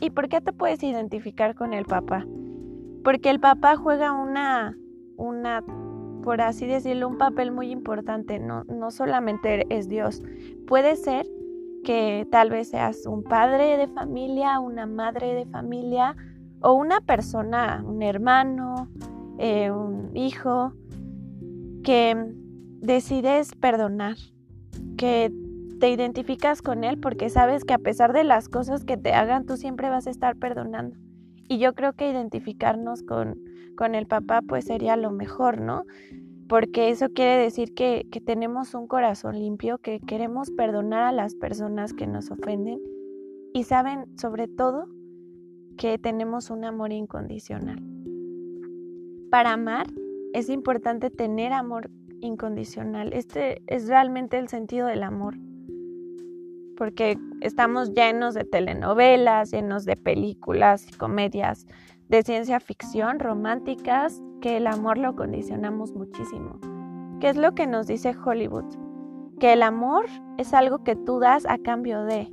¿Y 0.00 0.10
por 0.10 0.28
qué 0.28 0.40
te 0.40 0.52
puedes 0.52 0.82
identificar 0.82 1.54
con 1.54 1.72
el 1.72 1.84
papá? 1.84 2.26
Porque 3.02 3.30
el 3.30 3.40
papá 3.40 3.76
juega 3.76 4.12
una, 4.12 4.76
una 5.16 5.62
por 6.24 6.40
así 6.40 6.66
decirlo, 6.66 7.06
un 7.06 7.18
papel 7.18 7.52
muy 7.52 7.70
importante. 7.70 8.38
No, 8.40 8.64
no 8.64 8.90
solamente 8.90 9.66
es 9.68 9.88
Dios. 9.88 10.22
Puede 10.66 10.96
ser 10.96 11.26
que 11.84 12.26
tal 12.32 12.48
vez 12.48 12.70
seas 12.70 13.06
un 13.06 13.22
padre 13.22 13.76
de 13.76 13.88
familia, 13.88 14.58
una 14.58 14.86
madre 14.86 15.34
de 15.34 15.44
familia 15.44 16.16
o 16.62 16.72
una 16.72 17.02
persona, 17.02 17.84
un 17.86 18.02
hermano, 18.02 18.88
eh, 19.38 19.70
un 19.70 20.16
hijo, 20.16 20.72
que 21.82 22.16
decides 22.80 23.54
perdonar, 23.54 24.16
que 24.96 25.30
te 25.78 25.90
identificas 25.90 26.62
con 26.62 26.84
él 26.84 26.98
porque 26.98 27.28
sabes 27.28 27.64
que 27.64 27.74
a 27.74 27.78
pesar 27.78 28.14
de 28.14 28.24
las 28.24 28.48
cosas 28.48 28.86
que 28.86 28.96
te 28.96 29.12
hagan, 29.12 29.44
tú 29.44 29.58
siempre 29.58 29.90
vas 29.90 30.06
a 30.06 30.10
estar 30.10 30.36
perdonando. 30.36 30.96
Y 31.48 31.58
yo 31.58 31.74
creo 31.74 31.92
que 31.92 32.10
identificarnos 32.10 33.02
con, 33.02 33.38
con 33.76 33.94
el 33.94 34.06
papá 34.06 34.42
pues 34.42 34.64
sería 34.64 34.96
lo 34.96 35.10
mejor, 35.10 35.60
¿no? 35.60 35.84
Porque 36.48 36.90
eso 36.90 37.08
quiere 37.10 37.36
decir 37.36 37.74
que, 37.74 38.06
que 38.10 38.20
tenemos 38.20 38.74
un 38.74 38.86
corazón 38.86 39.38
limpio, 39.38 39.78
que 39.78 40.00
queremos 40.00 40.50
perdonar 40.50 41.02
a 41.02 41.12
las 41.12 41.34
personas 41.34 41.92
que 41.94 42.06
nos 42.06 42.30
ofenden 42.30 42.80
y 43.52 43.64
saben 43.64 44.06
sobre 44.18 44.48
todo 44.48 44.86
que 45.76 45.98
tenemos 45.98 46.50
un 46.50 46.64
amor 46.64 46.92
incondicional. 46.92 47.82
Para 49.30 49.52
amar 49.52 49.86
es 50.32 50.48
importante 50.48 51.10
tener 51.10 51.52
amor 51.52 51.90
incondicional. 52.20 53.12
Este 53.12 53.62
es 53.66 53.88
realmente 53.88 54.38
el 54.38 54.48
sentido 54.48 54.86
del 54.86 55.02
amor. 55.02 55.36
Porque 56.76 57.18
estamos 57.40 57.92
llenos 57.92 58.34
de 58.34 58.44
telenovelas, 58.44 59.50
llenos 59.50 59.84
de 59.84 59.96
películas 59.96 60.86
comedias 60.98 61.66
de 62.08 62.22
ciencia 62.22 62.60
ficción 62.60 63.18
románticas 63.18 64.22
que 64.40 64.56
el 64.58 64.66
amor 64.66 64.98
lo 64.98 65.16
condicionamos 65.16 65.94
muchísimo. 65.94 66.58
¿Qué 67.20 67.28
es 67.28 67.36
lo 67.36 67.54
que 67.54 67.66
nos 67.66 67.86
dice 67.86 68.14
Hollywood? 68.14 68.64
Que 69.40 69.52
el 69.52 69.62
amor 69.62 70.06
es 70.36 70.52
algo 70.52 70.84
que 70.84 70.96
tú 70.96 71.18
das 71.18 71.46
a 71.46 71.58
cambio 71.58 72.04
de. 72.04 72.28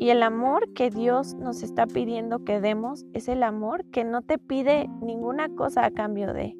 Y 0.00 0.10
el 0.10 0.22
amor 0.22 0.72
que 0.72 0.90
Dios 0.90 1.34
nos 1.34 1.62
está 1.62 1.86
pidiendo 1.86 2.44
que 2.44 2.60
demos 2.60 3.04
es 3.12 3.28
el 3.28 3.42
amor 3.42 3.84
que 3.86 4.04
no 4.04 4.22
te 4.22 4.38
pide 4.38 4.88
ninguna 5.00 5.48
cosa 5.50 5.84
a 5.84 5.90
cambio 5.90 6.32
de 6.32 6.56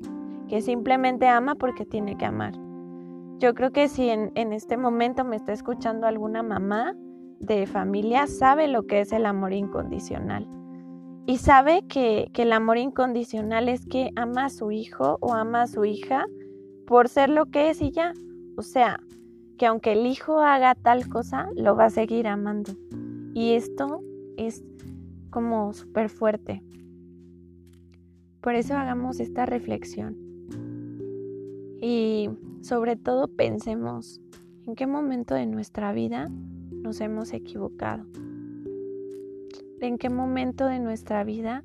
que 0.49 0.61
simplemente 0.61 1.27
ama 1.27 1.55
porque 1.55 1.87
tiene 1.87 2.17
que 2.17 2.27
amar. 2.27 2.53
Yo 3.42 3.54
creo 3.54 3.72
que 3.72 3.88
si 3.88 4.08
en, 4.08 4.52
este 4.52 4.76
momento 4.76 5.25
me 5.25 5.34
está 5.34 5.52
escuchando 5.52 6.06
alguna 6.06 6.44
mamá 6.44 6.94
de 7.40 7.66
familia, 7.66 8.28
sabe 8.28 8.68
lo 8.68 8.84
que 8.87 9.00
es 9.00 9.11
el 9.11 9.26
amor 9.26 9.52
incondicional. 9.52 10.46
Y 11.26 11.38
sabe 11.38 11.84
que, 11.88 12.30
que 12.32 12.42
el 12.42 12.52
amor 12.52 12.78
incondicional 12.78 13.68
es 13.68 13.84
que 13.84 14.12
ama 14.14 14.44
a 14.44 14.49
su 14.49 14.70
hijo 14.70 15.18
o 15.20 15.34
ama 15.34 15.62
a 15.62 15.66
su 15.66 15.84
hija 15.84 16.25
por 16.87 17.08
ser 17.08 17.30
lo 17.30 17.46
que 17.46 17.70
es 17.70 17.82
y 17.82 17.90
ya. 17.90 18.12
O 18.56 18.62
sea, 18.62 19.00
que 19.58 19.66
aunque 19.66 19.94
el 19.94 20.06
hijo 20.06 20.38
haga 20.38 20.76
tal 20.76 21.08
cosa, 21.08 21.49
lo 21.56 21.75
va 21.75 21.87
a 21.87 21.90
seguir 21.90 22.28
amando. 22.28 22.70
Y 23.34 23.54
esto 23.54 24.02
es 24.37 24.62
como 25.30 25.72
súper 25.72 26.11
fuerte. 26.11 26.62
Por 28.40 28.54
eso 28.54 28.75
hagamos 28.75 29.18
esta 29.18 29.46
reflexión. 29.46 30.16
Y 31.80 32.30
sobre 32.62 32.97
todo 32.97 33.28
pensemos 33.28 34.21
en 34.66 34.75
qué 34.75 34.87
momento 34.87 35.35
de 35.35 35.47
nuestra 35.47 35.92
vida 35.92 36.31
nos 36.71 37.00
hemos 37.00 37.33
equivocado. 37.33 38.07
En 39.81 39.99
qué 39.99 40.09
momento 40.11 40.66
de 40.66 40.78
nuestra 40.78 41.25
vida, 41.25 41.64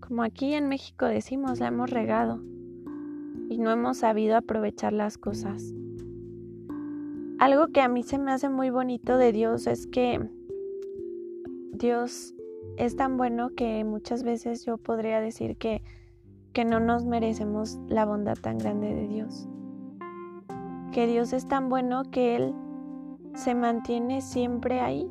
como 0.00 0.22
aquí 0.22 0.54
en 0.54 0.68
México 0.68 1.06
decimos, 1.06 1.60
la 1.60 1.68
hemos 1.68 1.90
regado 1.90 2.40
y 3.48 3.58
no 3.58 3.70
hemos 3.70 3.98
sabido 3.98 4.36
aprovechar 4.36 4.92
las 4.92 5.18
cosas. 5.18 5.74
Algo 7.38 7.68
que 7.68 7.80
a 7.80 7.88
mí 7.88 8.02
se 8.02 8.18
me 8.18 8.32
hace 8.32 8.48
muy 8.48 8.70
bonito 8.70 9.18
de 9.18 9.32
Dios 9.32 9.66
es 9.66 9.86
que 9.86 10.20
Dios 11.72 12.34
es 12.76 12.96
tan 12.96 13.16
bueno 13.16 13.50
que 13.50 13.84
muchas 13.84 14.22
veces 14.22 14.64
yo 14.64 14.78
podría 14.78 15.20
decir 15.20 15.56
que 15.56 15.82
que 16.52 16.64
no 16.64 16.80
nos 16.80 17.04
merecemos 17.04 17.78
la 17.88 18.04
bondad 18.04 18.36
tan 18.36 18.58
grande 18.58 18.94
de 18.94 19.08
Dios. 19.08 19.48
Que 20.92 21.06
Dios 21.06 21.32
es 21.32 21.48
tan 21.48 21.68
bueno 21.68 22.02
que 22.10 22.36
Él 22.36 22.54
se 23.34 23.54
mantiene 23.54 24.20
siempre 24.20 24.80
ahí. 24.80 25.10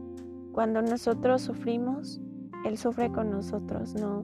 Cuando 0.51 0.81
nosotros 0.81 1.41
sufrimos, 1.41 2.21
Él 2.65 2.77
sufre 2.77 3.11
con 3.11 3.31
nosotros. 3.31 3.95
No, 3.95 4.23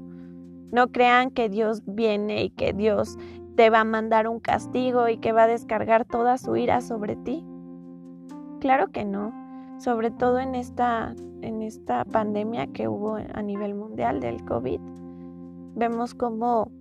no 0.72 0.92
crean 0.92 1.32
que 1.32 1.50
Dios 1.50 1.82
viene 1.86 2.44
y 2.44 2.50
que 2.52 2.74
Dios 2.74 3.18
te 3.56 3.72
va 3.72 3.82
a 3.82 3.86
mandar 3.86 4.28
un 4.28 4.40
castigo 4.40 5.10
y 5.10 5.18
que 5.18 5.32
va 5.32 5.44
a 5.44 5.48
descargar 5.48 6.06
toda 6.06 6.38
su 6.38 6.56
ira 6.56 6.80
sobre 6.82 7.16
ti. 7.16 7.44
Claro 8.60 8.92
que 8.92 9.04
no. 9.04 9.34
Sobre 9.80 10.12
todo 10.12 10.40
en 10.40 10.54
esta, 10.54 11.16
en 11.42 11.64
esta 11.64 12.06
pandemia 12.06 12.68
que 12.68 12.88
hubo 12.88 13.16
a 13.16 13.42
nivel 13.42 13.74
mundial 13.74 14.20
del 14.20 14.44
COVID. 14.46 14.80
Vemos 15.76 16.14
cómo 16.14 16.72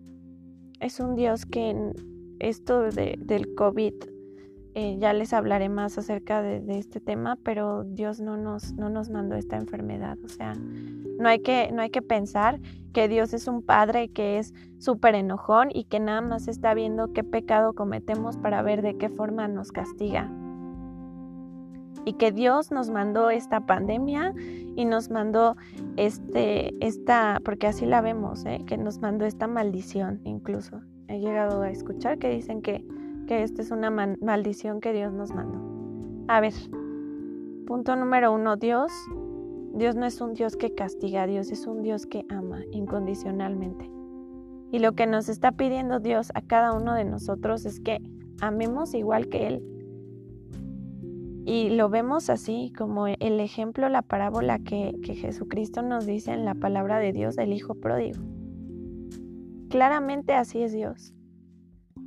es 0.80 1.00
un 1.00 1.14
Dios 1.14 1.46
que 1.46 1.70
en 1.70 1.92
esto 2.38 2.82
del 2.82 3.54
COVID, 3.54 3.94
eh, 4.78 4.98
ya 4.98 5.14
les 5.14 5.32
hablaré 5.32 5.70
más 5.70 5.96
acerca 5.96 6.42
de, 6.42 6.62
este 6.78 7.00
tema, 7.00 7.38
pero 7.42 7.84
Dios 7.84 8.20
no 8.20 8.36
nos, 8.36 8.74
no 8.74 8.90
nos 8.90 9.08
mandó 9.08 9.34
esta 9.34 9.56
enfermedad. 9.56 10.18
O 10.22 10.28
sea, 10.28 10.52
no 10.52 11.30
hay, 11.30 11.38
que, 11.38 11.70
no 11.72 11.80
hay 11.80 11.88
que 11.88 12.02
pensar 12.02 12.60
que 12.92 13.08
Dios 13.08 13.32
es 13.32 13.48
un 13.48 13.62
padre 13.62 14.10
que 14.10 14.38
es 14.38 14.52
súper 14.76 15.14
enojón 15.14 15.70
y 15.72 15.84
que 15.84 15.98
nada 15.98 16.20
más 16.20 16.46
está 16.46 16.74
viendo 16.74 17.14
qué 17.14 17.24
pecado 17.24 17.72
cometemos 17.72 18.36
para 18.36 18.60
ver 18.60 18.82
de 18.82 18.98
qué 18.98 19.08
forma 19.08 19.48
nos 19.48 19.72
castiga 19.72 20.30
y 22.04 22.12
que 22.12 22.30
Dios 22.30 22.70
nos 22.70 22.90
mandó 22.90 23.30
esta 23.30 23.60
pandemia 23.60 24.34
y 24.76 24.84
nos 24.84 25.08
mandó 25.08 25.56
este, 25.96 26.74
esta, 26.84 27.40
porque 27.46 27.66
así 27.66 27.86
la 27.86 28.02
vemos, 28.02 28.44
¿eh? 28.44 28.62
que 28.66 28.76
nos 28.76 29.00
mandó 29.00 29.24
esta 29.24 29.46
maldición 29.46 30.20
incluso. 30.24 30.82
He 31.08 31.18
llegado 31.18 31.62
a 31.62 31.70
escuchar 31.70 32.18
que 32.18 32.28
dicen 32.28 32.60
que, 32.60 32.84
que 33.26 33.42
esta 33.42 33.62
es 33.62 33.70
una 33.70 33.90
maldición 33.90 34.80
que 34.80 34.92
Dios 34.92 35.12
nos 35.12 35.32
mandó. 35.32 35.60
A 36.28 36.40
ver, 36.40 36.54
punto 37.66 37.96
número 37.96 38.32
uno, 38.32 38.56
Dios. 38.56 38.92
Dios 39.74 39.94
no 39.94 40.06
es 40.06 40.20
un 40.20 40.32
Dios 40.32 40.56
que 40.56 40.74
castiga, 40.74 41.26
Dios 41.26 41.50
es 41.50 41.66
un 41.66 41.82
Dios 41.82 42.06
que 42.06 42.24
ama 42.30 42.60
incondicionalmente. 42.72 43.90
Y 44.72 44.78
lo 44.78 44.92
que 44.92 45.06
nos 45.06 45.28
está 45.28 45.52
pidiendo 45.52 46.00
Dios 46.00 46.32
a 46.34 46.40
cada 46.40 46.72
uno 46.72 46.94
de 46.94 47.04
nosotros 47.04 47.66
es 47.66 47.80
que 47.80 47.98
amemos 48.40 48.94
igual 48.94 49.28
que 49.28 49.48
Él 49.48 49.62
y 51.48 51.70
lo 51.70 51.88
vemos 51.88 52.28
así, 52.28 52.72
como 52.76 53.06
el 53.06 53.38
ejemplo, 53.38 53.88
la 53.88 54.02
parábola 54.02 54.58
que, 54.58 54.98
Jesucristo 55.04 55.80
nos 55.80 56.04
dice 56.04 56.32
en 56.32 56.44
la 56.44 56.56
palabra 56.56 56.98
de 56.98 57.12
Dios 57.12 57.36
del 57.36 57.52
Hijo 57.52 57.76
Pródigo. 57.76 58.18
Claramente 59.70 60.34
así 60.34 60.62
es 60.62 60.72
Dios. 60.72 61.14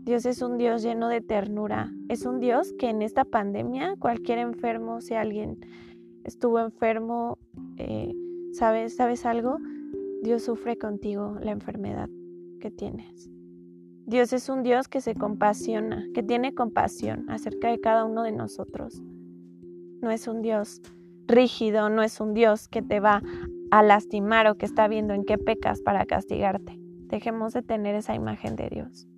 Dios 0.09 0.25
es 0.25 0.41
un 0.41 0.57
Dios 0.57 0.83
lleno 0.83 1.07
de 1.07 1.21
ternura. 1.21 1.91
Es 2.09 2.25
un 2.25 2.39
Dios 2.39 2.73
que 2.77 2.89
en 2.89 3.01
esta 3.01 3.23
pandemia, 3.23 3.95
cualquier 3.97 4.39
enfermo, 4.39 4.99
si 4.99 5.13
alguien 5.13 5.59
estuvo 6.23 6.59
enfermo, 6.59 7.37
eh, 7.77 8.13
¿sabes, 8.51 8.95
¿sabes 8.95 9.25
algo? 9.25 9.57
Dios 10.21 10.43
sufre 10.43 10.77
contigo 10.77 11.37
la 11.41 11.51
enfermedad 11.51 12.09
que 12.59 12.71
tienes. 12.71 13.29
Dios 14.05 14.33
es 14.33 14.49
un 14.49 14.63
Dios 14.63 14.87
que 14.87 14.99
se 14.99 15.15
compasiona, 15.15 16.03
que 16.13 16.23
tiene 16.23 16.53
compasión 16.53 17.29
acerca 17.29 17.69
de 17.69 17.79
cada 17.79 18.03
uno 18.03 18.23
de 18.23 18.31
nosotros 18.31 19.01
no 20.01 20.11
es 20.11 20.27
un 20.27 20.41
Dios 20.41 20.81
rígido, 21.27 21.89
no 21.89 22.03
es 22.03 22.21
un 22.21 22.33
Dios 22.33 22.67
que 22.67 22.81
te 22.81 22.99
va 22.99 23.21
a 23.71 23.83
lastimar 23.83 24.47
o 24.47 24.55
que 24.55 24.65
está 24.65 24.87
viendo 24.87 25.13
en 25.13 25.25
qué 25.25 25.37
pecas 25.37 25.81
para 25.81 26.05
castigarte. 26.05 26.79
Dejemos 27.07 27.53
de 27.53 27.61
tener 27.61 27.95
esa 27.95 28.15
imagen 28.15 28.55
de 28.55 28.69
Dios. 28.69 29.08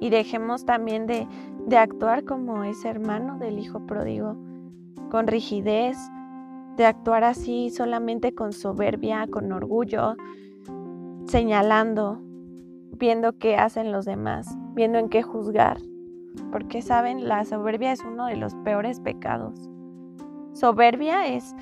Y 0.00 0.10
dejemos 0.10 0.64
también 0.64 1.06
de, 1.06 1.26
de 1.66 1.76
actuar 1.78 2.24
como 2.24 2.64
ese 2.64 2.88
hermano 2.88 3.38
del 3.38 3.58
hijo 3.58 3.86
pródigo, 3.86 4.36
con 5.10 5.26
rigidez, 5.26 5.96
de 6.76 6.86
actuar 6.86 7.24
así 7.24 7.70
solamente 7.70 8.34
con 8.34 8.52
soberbia, 8.52 9.26
con 9.30 9.50
orgullo, 9.52 10.16
señalando, 11.26 12.20
viendo 12.98 13.38
qué 13.38 13.56
hacen 13.56 13.92
los 13.92 14.04
demás, 14.04 14.46
viendo 14.74 14.98
en 14.98 15.08
qué 15.08 15.22
juzgar 15.22 15.78
porque 16.50 16.82
saben, 16.82 17.28
la 17.28 17.44
soberbia 17.44 17.92
es 17.92 18.00
uno 18.04 18.26
de 18.26 18.36
los 18.36 18.54
peores 18.56 19.00
pecados. 19.00 19.68
Soberbia 20.52 21.26
es, 21.26 21.54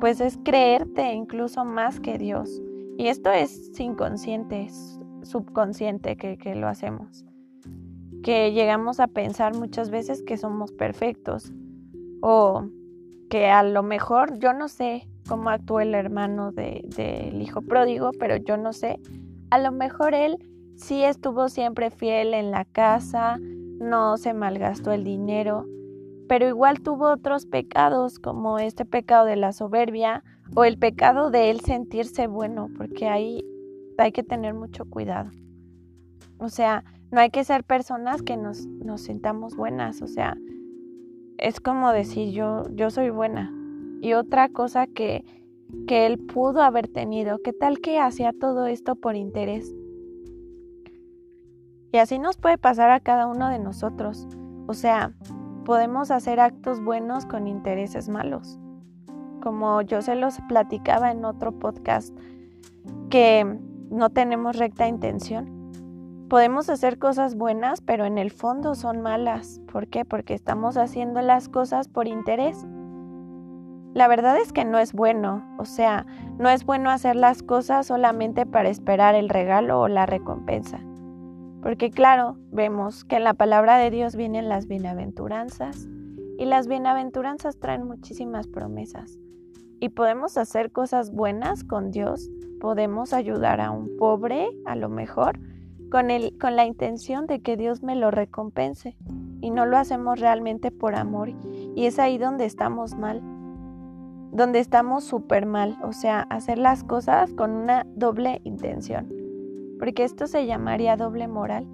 pues 0.00 0.20
es 0.20 0.38
creerte 0.44 1.12
incluso 1.12 1.64
más 1.64 2.00
que 2.00 2.18
Dios. 2.18 2.62
Y 2.96 3.08
esto 3.08 3.30
es 3.30 3.78
inconsciente, 3.78 4.62
es 4.62 4.98
subconsciente 5.22 6.16
que, 6.16 6.38
que 6.38 6.54
lo 6.54 6.68
hacemos. 6.68 7.24
Que 8.22 8.52
llegamos 8.52 9.00
a 9.00 9.06
pensar 9.06 9.54
muchas 9.56 9.90
veces 9.90 10.22
que 10.22 10.36
somos 10.36 10.72
perfectos 10.72 11.52
o 12.20 12.66
que 13.30 13.46
a 13.46 13.62
lo 13.62 13.82
mejor 13.82 14.38
yo 14.38 14.52
no 14.52 14.68
sé 14.68 15.08
cómo 15.28 15.50
actuó 15.50 15.80
el 15.80 15.94
hermano 15.94 16.52
del 16.52 17.40
hijo 17.40 17.62
pródigo, 17.62 18.10
pero 18.18 18.36
yo 18.36 18.56
no 18.56 18.72
sé, 18.72 18.98
a 19.50 19.58
lo 19.58 19.70
mejor 19.72 20.14
él 20.14 20.38
sí 20.76 21.02
estuvo 21.04 21.48
siempre 21.48 21.90
fiel 21.90 22.34
en 22.34 22.50
la 22.50 22.64
casa, 22.64 23.38
no 23.40 24.16
se 24.16 24.32
malgastó 24.32 24.92
el 24.92 25.04
dinero, 25.04 25.66
pero 26.28 26.48
igual 26.48 26.80
tuvo 26.80 27.10
otros 27.10 27.46
pecados 27.46 28.18
como 28.18 28.58
este 28.58 28.84
pecado 28.84 29.26
de 29.26 29.36
la 29.36 29.52
soberbia 29.52 30.24
o 30.54 30.64
el 30.64 30.78
pecado 30.78 31.30
de 31.30 31.50
él 31.50 31.60
sentirse 31.60 32.26
bueno, 32.26 32.68
porque 32.76 33.08
ahí 33.08 33.44
hay 33.98 34.12
que 34.12 34.22
tener 34.22 34.54
mucho 34.54 34.84
cuidado. 34.84 35.30
O 36.38 36.48
sea, 36.48 36.84
no 37.10 37.20
hay 37.20 37.30
que 37.30 37.44
ser 37.44 37.64
personas 37.64 38.22
que 38.22 38.36
nos, 38.36 38.66
nos 38.66 39.02
sintamos 39.02 39.56
buenas, 39.56 40.02
o 40.02 40.06
sea, 40.06 40.36
es 41.38 41.60
como 41.60 41.92
decir 41.92 42.32
yo, 42.32 42.64
yo 42.74 42.90
soy 42.90 43.10
buena. 43.10 43.54
Y 44.00 44.12
otra 44.12 44.48
cosa 44.48 44.86
que, 44.86 45.24
que 45.86 46.06
él 46.06 46.18
pudo 46.18 46.62
haber 46.62 46.88
tenido. 46.88 47.38
¿Qué 47.42 47.52
tal 47.52 47.80
que 47.80 47.98
hacía 47.98 48.32
todo 48.32 48.66
esto 48.66 48.96
por 48.96 49.16
interés? 49.16 49.74
Y 51.92 51.98
así 51.98 52.18
nos 52.18 52.36
puede 52.36 52.58
pasar 52.58 52.90
a 52.90 53.00
cada 53.00 53.26
uno 53.26 53.48
de 53.48 53.58
nosotros. 53.58 54.28
O 54.66 54.74
sea, 54.74 55.14
podemos 55.64 56.10
hacer 56.10 56.40
actos 56.40 56.82
buenos 56.82 57.24
con 57.24 57.48
intereses 57.48 58.08
malos. 58.08 58.58
Como 59.42 59.80
yo 59.82 60.02
se 60.02 60.14
los 60.14 60.38
platicaba 60.48 61.10
en 61.10 61.24
otro 61.24 61.52
podcast, 61.52 62.16
que 63.10 63.58
no 63.90 64.10
tenemos 64.10 64.56
recta 64.56 64.86
intención. 64.86 65.57
Podemos 66.28 66.68
hacer 66.68 66.98
cosas 66.98 67.36
buenas, 67.36 67.80
pero 67.80 68.04
en 68.04 68.18
el 68.18 68.30
fondo 68.30 68.74
son 68.74 69.00
malas. 69.00 69.62
¿Por 69.72 69.86
qué? 69.86 70.04
Porque 70.04 70.34
estamos 70.34 70.76
haciendo 70.76 71.22
las 71.22 71.48
cosas 71.48 71.88
por 71.88 72.06
interés. 72.06 72.66
La 73.94 74.08
verdad 74.08 74.36
es 74.36 74.52
que 74.52 74.66
no 74.66 74.78
es 74.78 74.92
bueno, 74.92 75.42
o 75.58 75.64
sea, 75.64 76.04
no 76.38 76.50
es 76.50 76.66
bueno 76.66 76.90
hacer 76.90 77.16
las 77.16 77.42
cosas 77.42 77.86
solamente 77.86 78.44
para 78.44 78.68
esperar 78.68 79.14
el 79.14 79.30
regalo 79.30 79.80
o 79.80 79.88
la 79.88 80.04
recompensa. 80.04 80.80
Porque 81.62 81.90
claro, 81.90 82.36
vemos 82.52 83.06
que 83.06 83.16
en 83.16 83.24
la 83.24 83.32
palabra 83.32 83.78
de 83.78 83.90
Dios 83.90 84.14
vienen 84.14 84.50
las 84.50 84.66
bienaventuranzas 84.66 85.88
y 86.36 86.44
las 86.44 86.68
bienaventuranzas 86.68 87.58
traen 87.58 87.86
muchísimas 87.86 88.46
promesas. 88.48 89.18
Y 89.80 89.88
podemos 89.88 90.36
hacer 90.36 90.72
cosas 90.72 91.10
buenas 91.10 91.64
con 91.64 91.90
Dios, 91.90 92.30
podemos 92.60 93.14
ayudar 93.14 93.62
a 93.62 93.70
un 93.70 93.96
pobre, 93.96 94.50
a 94.66 94.76
lo 94.76 94.90
mejor, 94.90 95.40
con, 95.90 96.10
el, 96.10 96.36
con 96.38 96.56
la 96.56 96.66
intención 96.66 97.26
de 97.26 97.40
que 97.40 97.56
Dios 97.56 97.82
me 97.82 97.96
lo 97.96 98.10
recompense. 98.10 98.96
Y 99.40 99.50
no 99.50 99.66
lo 99.66 99.76
hacemos 99.76 100.20
realmente 100.20 100.70
por 100.70 100.94
amor. 100.94 101.32
Y 101.76 101.86
es 101.86 101.98
ahí 101.98 102.18
donde 102.18 102.44
estamos 102.44 102.96
mal. 102.96 103.22
Donde 104.32 104.58
estamos 104.58 105.04
súper 105.04 105.46
mal. 105.46 105.78
O 105.82 105.92
sea, 105.92 106.22
hacer 106.30 106.58
las 106.58 106.84
cosas 106.84 107.32
con 107.32 107.52
una 107.52 107.86
doble 107.94 108.40
intención. 108.44 109.08
Porque 109.78 110.04
esto 110.04 110.26
se 110.26 110.46
llamaría 110.46 110.96
doble 110.96 111.28
moral. 111.28 111.66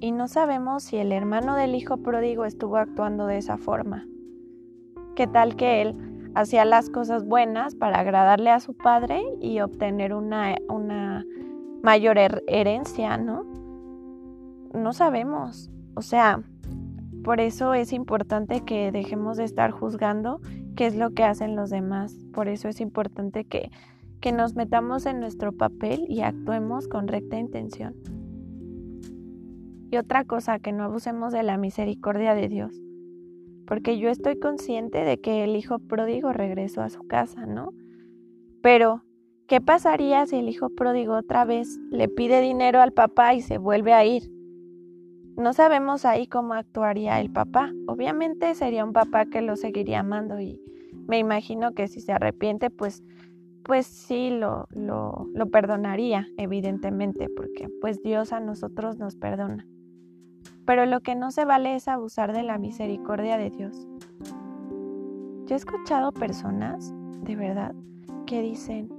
Y 0.00 0.12
no 0.12 0.28
sabemos 0.28 0.84
si 0.84 0.96
el 0.96 1.12
hermano 1.12 1.56
del 1.56 1.74
hijo 1.74 1.98
pródigo 1.98 2.44
estuvo 2.44 2.76
actuando 2.76 3.26
de 3.26 3.38
esa 3.38 3.58
forma. 3.58 4.06
¿Qué 5.16 5.26
tal 5.26 5.56
que 5.56 5.82
él 5.82 5.96
hacía 6.34 6.64
las 6.64 6.88
cosas 6.88 7.24
buenas 7.24 7.74
para 7.74 7.98
agradarle 7.98 8.50
a 8.50 8.60
su 8.60 8.74
padre 8.74 9.22
y 9.40 9.58
obtener 9.60 10.14
una, 10.14 10.54
una 10.68 11.26
mayor 11.82 12.18
herencia, 12.46 13.16
¿no? 13.16 13.44
No 14.74 14.92
sabemos. 14.92 15.70
O 15.94 16.02
sea, 16.02 16.42
por 17.24 17.40
eso 17.40 17.74
es 17.74 17.92
importante 17.92 18.60
que 18.64 18.92
dejemos 18.92 19.36
de 19.36 19.44
estar 19.44 19.70
juzgando 19.70 20.40
qué 20.76 20.86
es 20.86 20.96
lo 20.96 21.10
que 21.10 21.24
hacen 21.24 21.56
los 21.56 21.70
demás. 21.70 22.14
Por 22.32 22.48
eso 22.48 22.68
es 22.68 22.80
importante 22.80 23.44
que, 23.44 23.70
que 24.20 24.32
nos 24.32 24.54
metamos 24.54 25.06
en 25.06 25.20
nuestro 25.20 25.52
papel 25.52 26.04
y 26.08 26.20
actuemos 26.20 26.88
con 26.88 27.08
recta 27.08 27.38
intención. 27.38 27.94
Y 29.90 29.96
otra 29.96 30.24
cosa, 30.24 30.58
que 30.58 30.72
no 30.72 30.84
abusemos 30.84 31.32
de 31.32 31.42
la 31.42 31.56
misericordia 31.56 32.34
de 32.34 32.48
Dios. 32.48 32.80
Porque 33.66 33.98
yo 33.98 34.10
estoy 34.10 34.38
consciente 34.38 35.04
de 35.04 35.18
que 35.20 35.44
el 35.44 35.56
hijo 35.56 35.78
pródigo 35.78 36.32
regresó 36.32 36.82
a 36.82 36.90
su 36.90 37.06
casa, 37.06 37.46
¿no? 37.46 37.72
Pero 38.62 39.02
¿Qué 39.48 39.62
pasaría 39.62 40.26
si 40.26 40.36
el 40.36 40.50
hijo 40.50 40.68
pródigo 40.68 41.14
otra 41.14 41.46
vez 41.46 41.80
le 41.90 42.10
pide 42.10 42.42
dinero 42.42 42.82
al 42.82 42.92
papá 42.92 43.32
y 43.32 43.40
se 43.40 43.56
vuelve 43.56 43.94
a 43.94 44.04
ir? 44.04 44.30
No 45.38 45.54
sabemos 45.54 46.04
ahí 46.04 46.26
cómo 46.26 46.52
actuaría 46.52 47.18
el 47.18 47.32
papá. 47.32 47.72
Obviamente 47.86 48.54
sería 48.54 48.84
un 48.84 48.92
papá 48.92 49.24
que 49.24 49.40
lo 49.40 49.56
seguiría 49.56 50.00
amando 50.00 50.38
y 50.38 50.60
me 51.06 51.18
imagino 51.18 51.72
que 51.72 51.88
si 51.88 52.02
se 52.02 52.12
arrepiente, 52.12 52.68
pues, 52.68 53.02
pues 53.64 53.86
sí 53.86 54.28
lo, 54.28 54.66
lo, 54.68 55.26
lo 55.32 55.46
perdonaría, 55.46 56.26
evidentemente, 56.36 57.30
porque 57.34 57.70
pues 57.80 58.02
Dios 58.02 58.34
a 58.34 58.40
nosotros 58.40 58.98
nos 58.98 59.16
perdona. 59.16 59.66
Pero 60.66 60.84
lo 60.84 61.00
que 61.00 61.14
no 61.14 61.30
se 61.30 61.46
vale 61.46 61.74
es 61.74 61.88
abusar 61.88 62.34
de 62.34 62.42
la 62.42 62.58
misericordia 62.58 63.38
de 63.38 63.48
Dios. 63.48 63.88
Yo 65.46 65.54
he 65.54 65.56
escuchado 65.56 66.12
personas, 66.12 66.92
de 67.22 67.34
verdad, 67.34 67.74
que 68.26 68.42
dicen, 68.42 68.90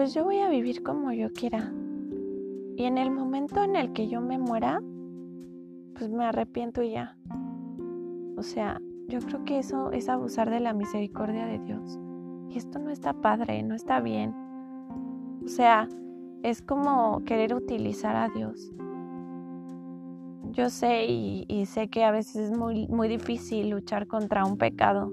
pues 0.00 0.14
yo 0.14 0.24
voy 0.24 0.38
a 0.38 0.48
vivir 0.48 0.82
como 0.82 1.12
yo 1.12 1.30
quiera. 1.30 1.70
Y 2.74 2.84
en 2.84 2.96
el 2.96 3.10
momento 3.10 3.62
en 3.62 3.76
el 3.76 3.92
que 3.92 4.08
yo 4.08 4.22
me 4.22 4.38
muera, 4.38 4.82
pues 5.92 6.08
me 6.08 6.24
arrepiento 6.24 6.82
y 6.82 6.92
ya. 6.92 7.18
O 8.38 8.42
sea, 8.42 8.80
yo 9.08 9.18
creo 9.18 9.44
que 9.44 9.58
eso 9.58 9.92
es 9.92 10.08
abusar 10.08 10.48
de 10.48 10.60
la 10.60 10.72
misericordia 10.72 11.44
de 11.44 11.58
Dios. 11.58 11.98
Y 12.48 12.56
esto 12.56 12.78
no 12.78 12.88
está 12.88 13.12
padre, 13.12 13.62
no 13.62 13.74
está 13.74 14.00
bien. 14.00 14.34
O 15.44 15.48
sea, 15.48 15.86
es 16.42 16.62
como 16.62 17.22
querer 17.26 17.54
utilizar 17.54 18.16
a 18.16 18.30
Dios. 18.30 18.72
Yo 20.52 20.70
sé 20.70 21.04
y, 21.10 21.44
y, 21.46 21.66
sé 21.66 21.88
que 21.88 22.04
a 22.04 22.10
veces 22.10 22.36
es 22.36 22.56
muy, 22.56 22.88
muy 22.88 23.08
difícil 23.08 23.68
luchar 23.68 24.06
contra 24.06 24.46
un 24.46 24.56
pecado, 24.56 25.12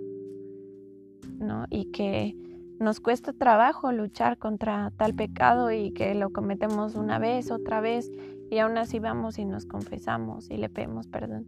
¿no? 1.40 1.66
Y 1.70 1.92
que 1.92 2.38
nos 2.80 3.00
cuesta 3.00 3.34
trabajo 3.34 3.92
luchar 3.92 4.38
contra 4.38 4.92
tal 4.98 5.14
pecado 5.14 5.72
y 5.72 5.92
que 5.92 6.14
lo 6.16 6.30
cometemos 6.32 6.96
una 6.96 7.20
vez, 7.20 7.52
otra 7.52 7.82
vez, 7.82 8.12
y 8.50 8.60
aún 8.60 8.78
así 8.78 9.00
vamos 9.00 9.40
y 9.40 9.46
nos 9.46 9.66
confesamos 9.66 10.50
y 10.50 10.58
le 10.58 10.70
pedimos 10.70 11.08
perdón. 11.08 11.48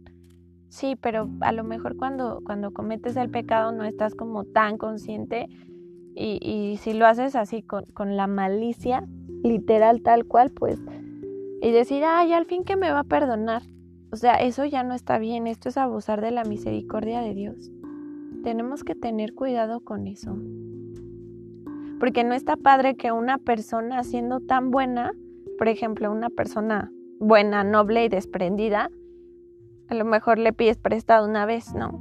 Sí, 0.68 0.96
pero 1.00 1.28
a 1.40 1.52
lo 1.52 1.64
mejor 1.64 1.96
cuando, 1.96 2.40
cuando 2.44 2.72
cometes 2.72 3.16
el 3.16 3.30
pecado 3.30 3.72
no 3.72 3.84
estás 3.84 4.14
como 4.14 4.44
tan 4.44 4.78
consciente 4.78 5.48
y, 6.14 6.38
y 6.42 6.76
si 6.78 6.92
lo 6.92 7.06
haces 7.06 7.34
así 7.34 7.62
con, 7.62 7.86
con, 7.86 8.16
la 8.16 8.26
malicia, 8.26 9.04
literal 9.42 10.02
tal 10.02 10.26
cual, 10.26 10.50
pues, 10.50 10.78
y 11.62 11.70
decir, 11.72 12.04
ay, 12.04 12.32
al 12.32 12.46
fin 12.46 12.64
que 12.64 12.76
me 12.76 12.90
va 12.90 13.00
a 13.00 13.04
perdonar. 13.04 13.62
O 14.12 14.16
sea, 14.16 14.34
eso 14.34 14.64
ya 14.64 14.82
no 14.82 14.94
está 14.94 15.18
bien, 15.18 15.46
esto 15.46 15.68
es 15.68 15.76
abusar 15.76 16.20
de 16.20 16.30
la 16.30 16.44
misericordia 16.44 17.20
de 17.20 17.34
Dios. 17.34 17.70
Tenemos 18.42 18.84
que 18.84 18.94
tener 18.94 19.34
cuidado 19.34 19.80
con 19.80 20.06
eso. 20.06 20.36
Porque 22.00 22.24
no 22.24 22.34
está 22.34 22.56
padre 22.56 22.96
que 22.96 23.12
una 23.12 23.38
persona 23.38 24.02
siendo 24.02 24.40
tan 24.40 24.72
buena, 24.72 25.12
por 25.58 25.68
ejemplo, 25.68 26.10
una 26.10 26.30
persona 26.30 26.90
buena, 27.20 27.62
noble 27.62 28.04
y 28.04 28.08
desprendida, 28.08 28.90
a 29.88 29.94
lo 29.94 30.04
mejor 30.04 30.38
le 30.38 30.52
pides 30.52 30.78
prestado 30.78 31.28
una 31.28 31.46
vez, 31.46 31.72
no, 31.74 32.00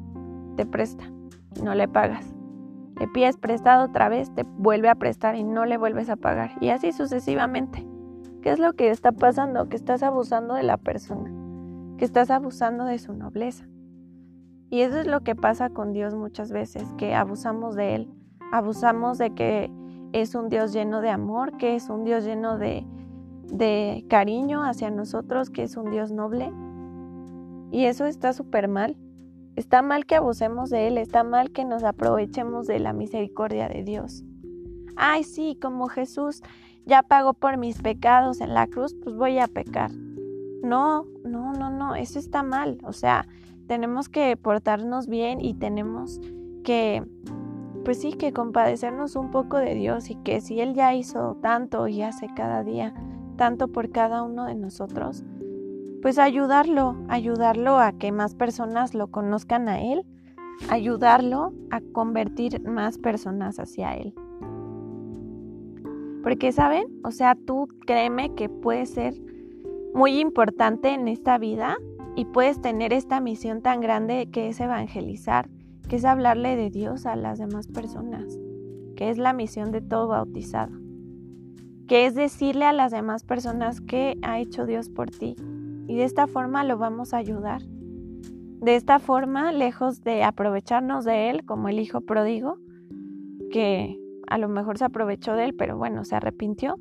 te 0.55 0.65
presta 0.65 1.11
no 1.63 1.75
le 1.75 1.87
pagas. 1.87 2.33
Le 2.99 3.07
pides 3.07 3.37
prestado 3.37 3.85
otra 3.85 4.09
vez, 4.09 4.33
te 4.33 4.43
vuelve 4.43 4.89
a 4.89 4.95
prestar 4.95 5.35
y 5.35 5.43
no 5.43 5.65
le 5.65 5.77
vuelves 5.77 6.09
a 6.09 6.15
pagar. 6.15 6.51
Y 6.59 6.69
así 6.69 6.91
sucesivamente. 6.91 7.87
¿Qué 8.41 8.51
es 8.51 8.59
lo 8.59 8.73
que 8.73 8.89
está 8.89 9.11
pasando? 9.11 9.69
Que 9.69 9.75
estás 9.75 10.03
abusando 10.03 10.53
de 10.53 10.63
la 10.63 10.77
persona, 10.77 11.29
que 11.97 12.05
estás 12.05 12.29
abusando 12.29 12.85
de 12.85 12.97
su 12.99 13.13
nobleza. 13.13 13.67
Y 14.69 14.81
eso 14.81 14.99
es 14.99 15.07
lo 15.07 15.21
que 15.21 15.35
pasa 15.35 15.69
con 15.69 15.93
Dios 15.93 16.15
muchas 16.15 16.51
veces, 16.51 16.83
que 16.97 17.15
abusamos 17.15 17.75
de 17.75 17.95
Él, 17.95 18.13
abusamos 18.51 19.17
de 19.17 19.33
que 19.33 19.71
es 20.13 20.35
un 20.35 20.49
Dios 20.49 20.73
lleno 20.73 21.01
de 21.01 21.09
amor, 21.09 21.57
que 21.57 21.75
es 21.75 21.89
un 21.89 22.03
Dios 22.03 22.23
lleno 22.23 22.57
de, 22.57 22.85
de 23.43 24.05
cariño 24.09 24.63
hacia 24.63 24.89
nosotros, 24.89 25.49
que 25.49 25.63
es 25.63 25.77
un 25.77 25.91
Dios 25.91 26.11
noble. 26.11 26.51
Y 27.71 27.85
eso 27.85 28.05
está 28.05 28.33
súper 28.33 28.67
mal. 28.67 28.97
Está 29.55 29.81
mal 29.81 30.05
que 30.05 30.15
abusemos 30.15 30.69
de 30.69 30.87
Él, 30.87 30.97
está 30.97 31.23
mal 31.23 31.51
que 31.51 31.65
nos 31.65 31.83
aprovechemos 31.83 32.65
de 32.65 32.79
la 32.79 32.93
misericordia 32.93 33.67
de 33.67 33.83
Dios. 33.83 34.23
Ay, 34.95 35.23
sí, 35.23 35.57
como 35.61 35.87
Jesús 35.87 36.41
ya 36.85 37.03
pagó 37.03 37.33
por 37.33 37.57
mis 37.57 37.81
pecados 37.81 38.41
en 38.41 38.53
la 38.53 38.67
cruz, 38.67 38.95
pues 39.03 39.15
voy 39.15 39.37
a 39.37 39.47
pecar. 39.47 39.91
No, 40.63 41.05
no, 41.23 41.53
no, 41.53 41.69
no, 41.69 41.95
eso 41.95 42.19
está 42.19 42.41
mal. 42.41 42.79
O 42.83 42.93
sea, 42.93 43.27
tenemos 43.67 44.09
que 44.09 44.35
portarnos 44.37 45.07
bien 45.07 45.41
y 45.41 45.53
tenemos 45.53 46.19
que 46.63 47.05
pues 47.89 48.01
sí, 48.01 48.13
que 48.13 48.33
compadecernos 48.33 49.15
un 49.15 49.31
poco 49.31 49.57
de 49.57 49.73
Dios 49.73 50.11
y 50.11 50.15
que 50.17 50.41
si 50.41 50.61
Él 50.61 50.75
ya 50.75 50.93
hizo 50.93 51.37
tanto 51.41 51.87
y 51.87 52.03
hace 52.03 52.27
cada 52.35 52.63
día 52.63 52.93
tanto 53.35 53.67
por 53.67 53.89
cada 53.89 54.21
uno 54.21 54.45
de 54.45 54.53
nosotros, 54.53 55.23
pues 56.03 56.19
ayudarlo, 56.19 56.97
ayudarlo 57.07 57.79
a 57.79 57.93
que 57.93 58.11
más 58.11 58.35
personas 58.35 58.93
lo 58.93 59.07
conozcan 59.07 59.67
a 59.67 59.81
Él, 59.81 60.05
ayudarlo 60.69 61.51
a 61.71 61.81
convertir 61.81 62.61
más 62.61 62.99
personas 62.99 63.59
hacia 63.59 63.95
Él. 63.95 64.13
Porque, 66.21 66.51
¿saben? 66.51 66.85
O 67.03 67.09
sea, 67.09 67.33
tú 67.33 67.69
créeme 67.87 68.35
que 68.35 68.49
puedes 68.49 68.91
ser 68.91 69.15
muy 69.95 70.19
importante 70.19 70.89
en 70.89 71.07
esta 71.07 71.39
vida 71.39 71.75
y 72.15 72.25
puedes 72.25 72.61
tener 72.61 72.93
esta 72.93 73.19
misión 73.19 73.63
tan 73.63 73.81
grande 73.81 74.29
que 74.31 74.49
es 74.49 74.59
evangelizar 74.59 75.49
que 75.89 75.97
es 75.97 76.05
hablarle 76.05 76.55
de 76.55 76.69
Dios 76.69 77.05
a 77.05 77.15
las 77.15 77.39
demás 77.39 77.67
personas, 77.67 78.39
que 78.95 79.09
es 79.09 79.17
la 79.17 79.33
misión 79.33 79.71
de 79.71 79.81
todo 79.81 80.07
bautizado, 80.07 80.71
que 81.87 82.05
es 82.05 82.15
decirle 82.15 82.65
a 82.65 82.73
las 82.73 82.91
demás 82.91 83.23
personas 83.23 83.81
qué 83.81 84.17
ha 84.21 84.39
hecho 84.39 84.65
Dios 84.65 84.89
por 84.89 85.09
ti. 85.09 85.35
Y 85.87 85.97
de 85.97 86.03
esta 86.03 86.27
forma 86.27 86.63
lo 86.63 86.77
vamos 86.77 87.13
a 87.13 87.17
ayudar. 87.17 87.63
De 87.63 88.75
esta 88.75 88.99
forma, 88.99 89.51
lejos 89.51 90.03
de 90.03 90.23
aprovecharnos 90.23 91.03
de 91.03 91.31
Él 91.31 91.45
como 91.45 91.67
el 91.67 91.79
Hijo 91.79 92.01
pródigo, 92.01 92.59
que 93.49 93.99
a 94.27 94.37
lo 94.37 94.47
mejor 94.47 94.77
se 94.77 94.85
aprovechó 94.85 95.33
de 95.33 95.45
él, 95.45 95.55
pero 95.55 95.77
bueno, 95.77 96.05
se 96.05 96.15
arrepintió. 96.15 96.75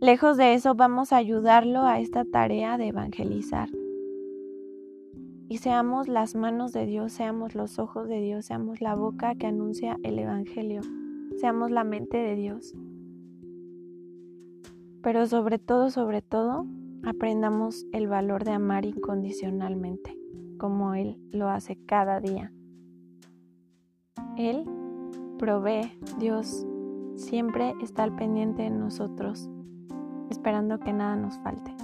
Lejos 0.00 0.36
de 0.36 0.54
eso, 0.54 0.74
vamos 0.74 1.12
a 1.12 1.18
ayudarlo 1.18 1.82
a 1.82 2.00
esta 2.00 2.24
tarea 2.24 2.78
de 2.78 2.88
evangelizar. 2.88 3.68
Y 5.50 5.58
seamos 5.58 6.06
las 6.06 6.36
manos 6.36 6.72
de 6.72 6.86
Dios, 6.86 7.10
seamos 7.10 7.56
los 7.56 7.80
ojos 7.80 8.08
de 8.08 8.20
Dios, 8.20 8.46
seamos 8.46 8.80
la 8.80 8.94
boca 8.94 9.34
que 9.34 9.48
anuncia 9.48 9.98
el 10.04 10.20
Evangelio, 10.20 10.80
seamos 11.40 11.72
la 11.72 11.82
mente 11.82 12.18
de 12.18 12.36
Dios. 12.36 12.72
Pero 15.02 15.26
sobre 15.26 15.58
todo, 15.58 15.90
sobre 15.90 16.22
todo, 16.22 16.66
aprendamos 17.04 17.84
el 17.90 18.06
valor 18.06 18.44
de 18.44 18.52
amar 18.52 18.86
incondicionalmente, 18.86 20.16
como 20.56 20.94
Él 20.94 21.18
lo 21.32 21.48
hace 21.48 21.76
cada 21.84 22.20
día. 22.20 22.52
Él 24.36 24.64
provee, 25.36 25.98
Dios 26.20 26.64
siempre 27.16 27.74
está 27.82 28.04
al 28.04 28.14
pendiente 28.14 28.62
de 28.62 28.70
nosotros, 28.70 29.50
esperando 30.30 30.78
que 30.78 30.92
nada 30.92 31.16
nos 31.16 31.36
falte 31.40 31.74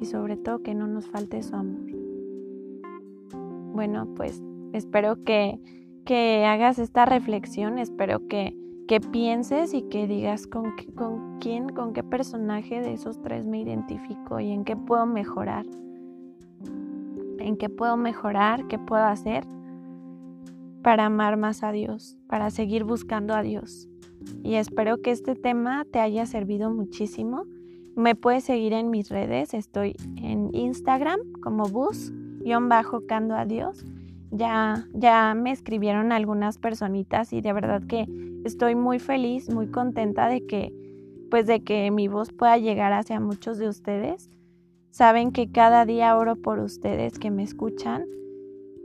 y 0.00 0.06
sobre 0.06 0.36
todo 0.36 0.64
que 0.64 0.74
no 0.74 0.88
nos 0.88 1.06
falte 1.06 1.40
su 1.44 1.54
amor. 1.54 2.01
Bueno, 3.72 4.08
pues 4.16 4.42
espero 4.72 5.22
que, 5.24 5.58
que 6.04 6.44
hagas 6.44 6.78
esta 6.78 7.04
reflexión, 7.06 7.78
espero 7.78 8.26
que, 8.28 8.56
que 8.86 9.00
pienses 9.00 9.72
y 9.74 9.82
que 9.82 10.06
digas 10.06 10.46
con, 10.46 10.74
con 10.94 11.38
quién, 11.40 11.68
con 11.70 11.92
qué 11.92 12.02
personaje 12.02 12.80
de 12.80 12.92
esos 12.92 13.20
tres 13.22 13.46
me 13.46 13.60
identifico 13.60 14.40
y 14.40 14.50
en 14.50 14.64
qué 14.64 14.76
puedo 14.76 15.06
mejorar. 15.06 15.66
En 17.38 17.56
qué 17.56 17.68
puedo 17.68 17.96
mejorar, 17.96 18.66
qué 18.68 18.78
puedo 18.78 19.04
hacer 19.04 19.44
para 20.82 21.06
amar 21.06 21.36
más 21.36 21.62
a 21.62 21.72
Dios, 21.72 22.18
para 22.28 22.50
seguir 22.50 22.84
buscando 22.84 23.34
a 23.34 23.42
Dios. 23.42 23.88
Y 24.42 24.54
espero 24.54 25.00
que 25.00 25.10
este 25.10 25.34
tema 25.34 25.84
te 25.90 26.00
haya 26.00 26.26
servido 26.26 26.70
muchísimo. 26.70 27.44
Me 27.96 28.14
puedes 28.14 28.44
seguir 28.44 28.72
en 28.72 28.90
mis 28.90 29.08
redes, 29.08 29.54
estoy 29.54 29.96
en 30.16 30.50
Instagram 30.54 31.20
como 31.42 31.64
bus-cando 32.44 33.34
a 33.34 33.44
Dios. 33.44 33.84
Ya, 34.30 34.86
ya 34.94 35.34
me 35.34 35.52
escribieron 35.52 36.12
algunas 36.12 36.58
personitas 36.58 37.32
y 37.32 37.40
de 37.40 37.52
verdad 37.52 37.82
que 37.86 38.06
estoy 38.44 38.74
muy 38.74 38.98
feliz, 38.98 39.52
muy 39.52 39.66
contenta 39.66 40.28
de 40.28 40.46
que, 40.46 40.72
pues 41.30 41.46
de 41.46 41.62
que 41.62 41.90
mi 41.90 42.08
voz 42.08 42.32
pueda 42.32 42.56
llegar 42.56 42.92
hacia 42.92 43.20
muchos 43.20 43.58
de 43.58 43.68
ustedes. 43.68 44.30
Saben 44.90 45.32
que 45.32 45.50
cada 45.50 45.84
día 45.84 46.16
oro 46.16 46.36
por 46.36 46.58
ustedes 46.58 47.18
que 47.18 47.30
me 47.30 47.42
escuchan 47.42 48.06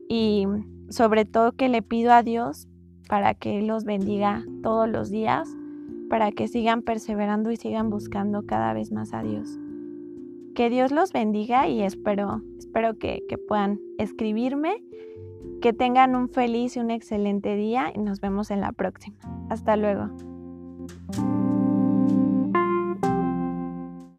y 0.09 0.47
sobre 0.89 1.25
todo 1.25 1.51
que 1.51 1.69
le 1.69 1.81
pido 1.81 2.13
a 2.13 2.23
Dios 2.23 2.67
para 3.07 3.33
que 3.33 3.61
los 3.61 3.83
bendiga 3.83 4.43
todos 4.63 4.89
los 4.89 5.09
días, 5.09 5.49
para 6.09 6.31
que 6.31 6.47
sigan 6.47 6.81
perseverando 6.81 7.51
y 7.51 7.57
sigan 7.57 7.89
buscando 7.89 8.45
cada 8.45 8.73
vez 8.73 8.91
más 8.91 9.13
a 9.13 9.21
Dios. 9.21 9.57
Que 10.57 10.71
Dios 10.71 10.91
los 10.91 11.13
bendiga 11.13 11.67
y 11.67 11.83
espero, 11.83 12.41
espero 12.57 12.97
que, 12.97 13.23
que 13.29 13.37
puedan 13.37 13.79
escribirme, 13.99 14.83
que 15.61 15.71
tengan 15.71 16.15
un 16.15 16.29
feliz 16.29 16.75
y 16.75 16.79
un 16.79 16.89
excelente 16.89 17.55
día 17.55 17.91
y 17.93 17.99
nos 17.99 18.21
vemos 18.21 18.49
en 18.49 18.61
la 18.61 18.71
próxima. 18.71 19.19
Hasta 19.51 19.77
luego. 19.77 20.09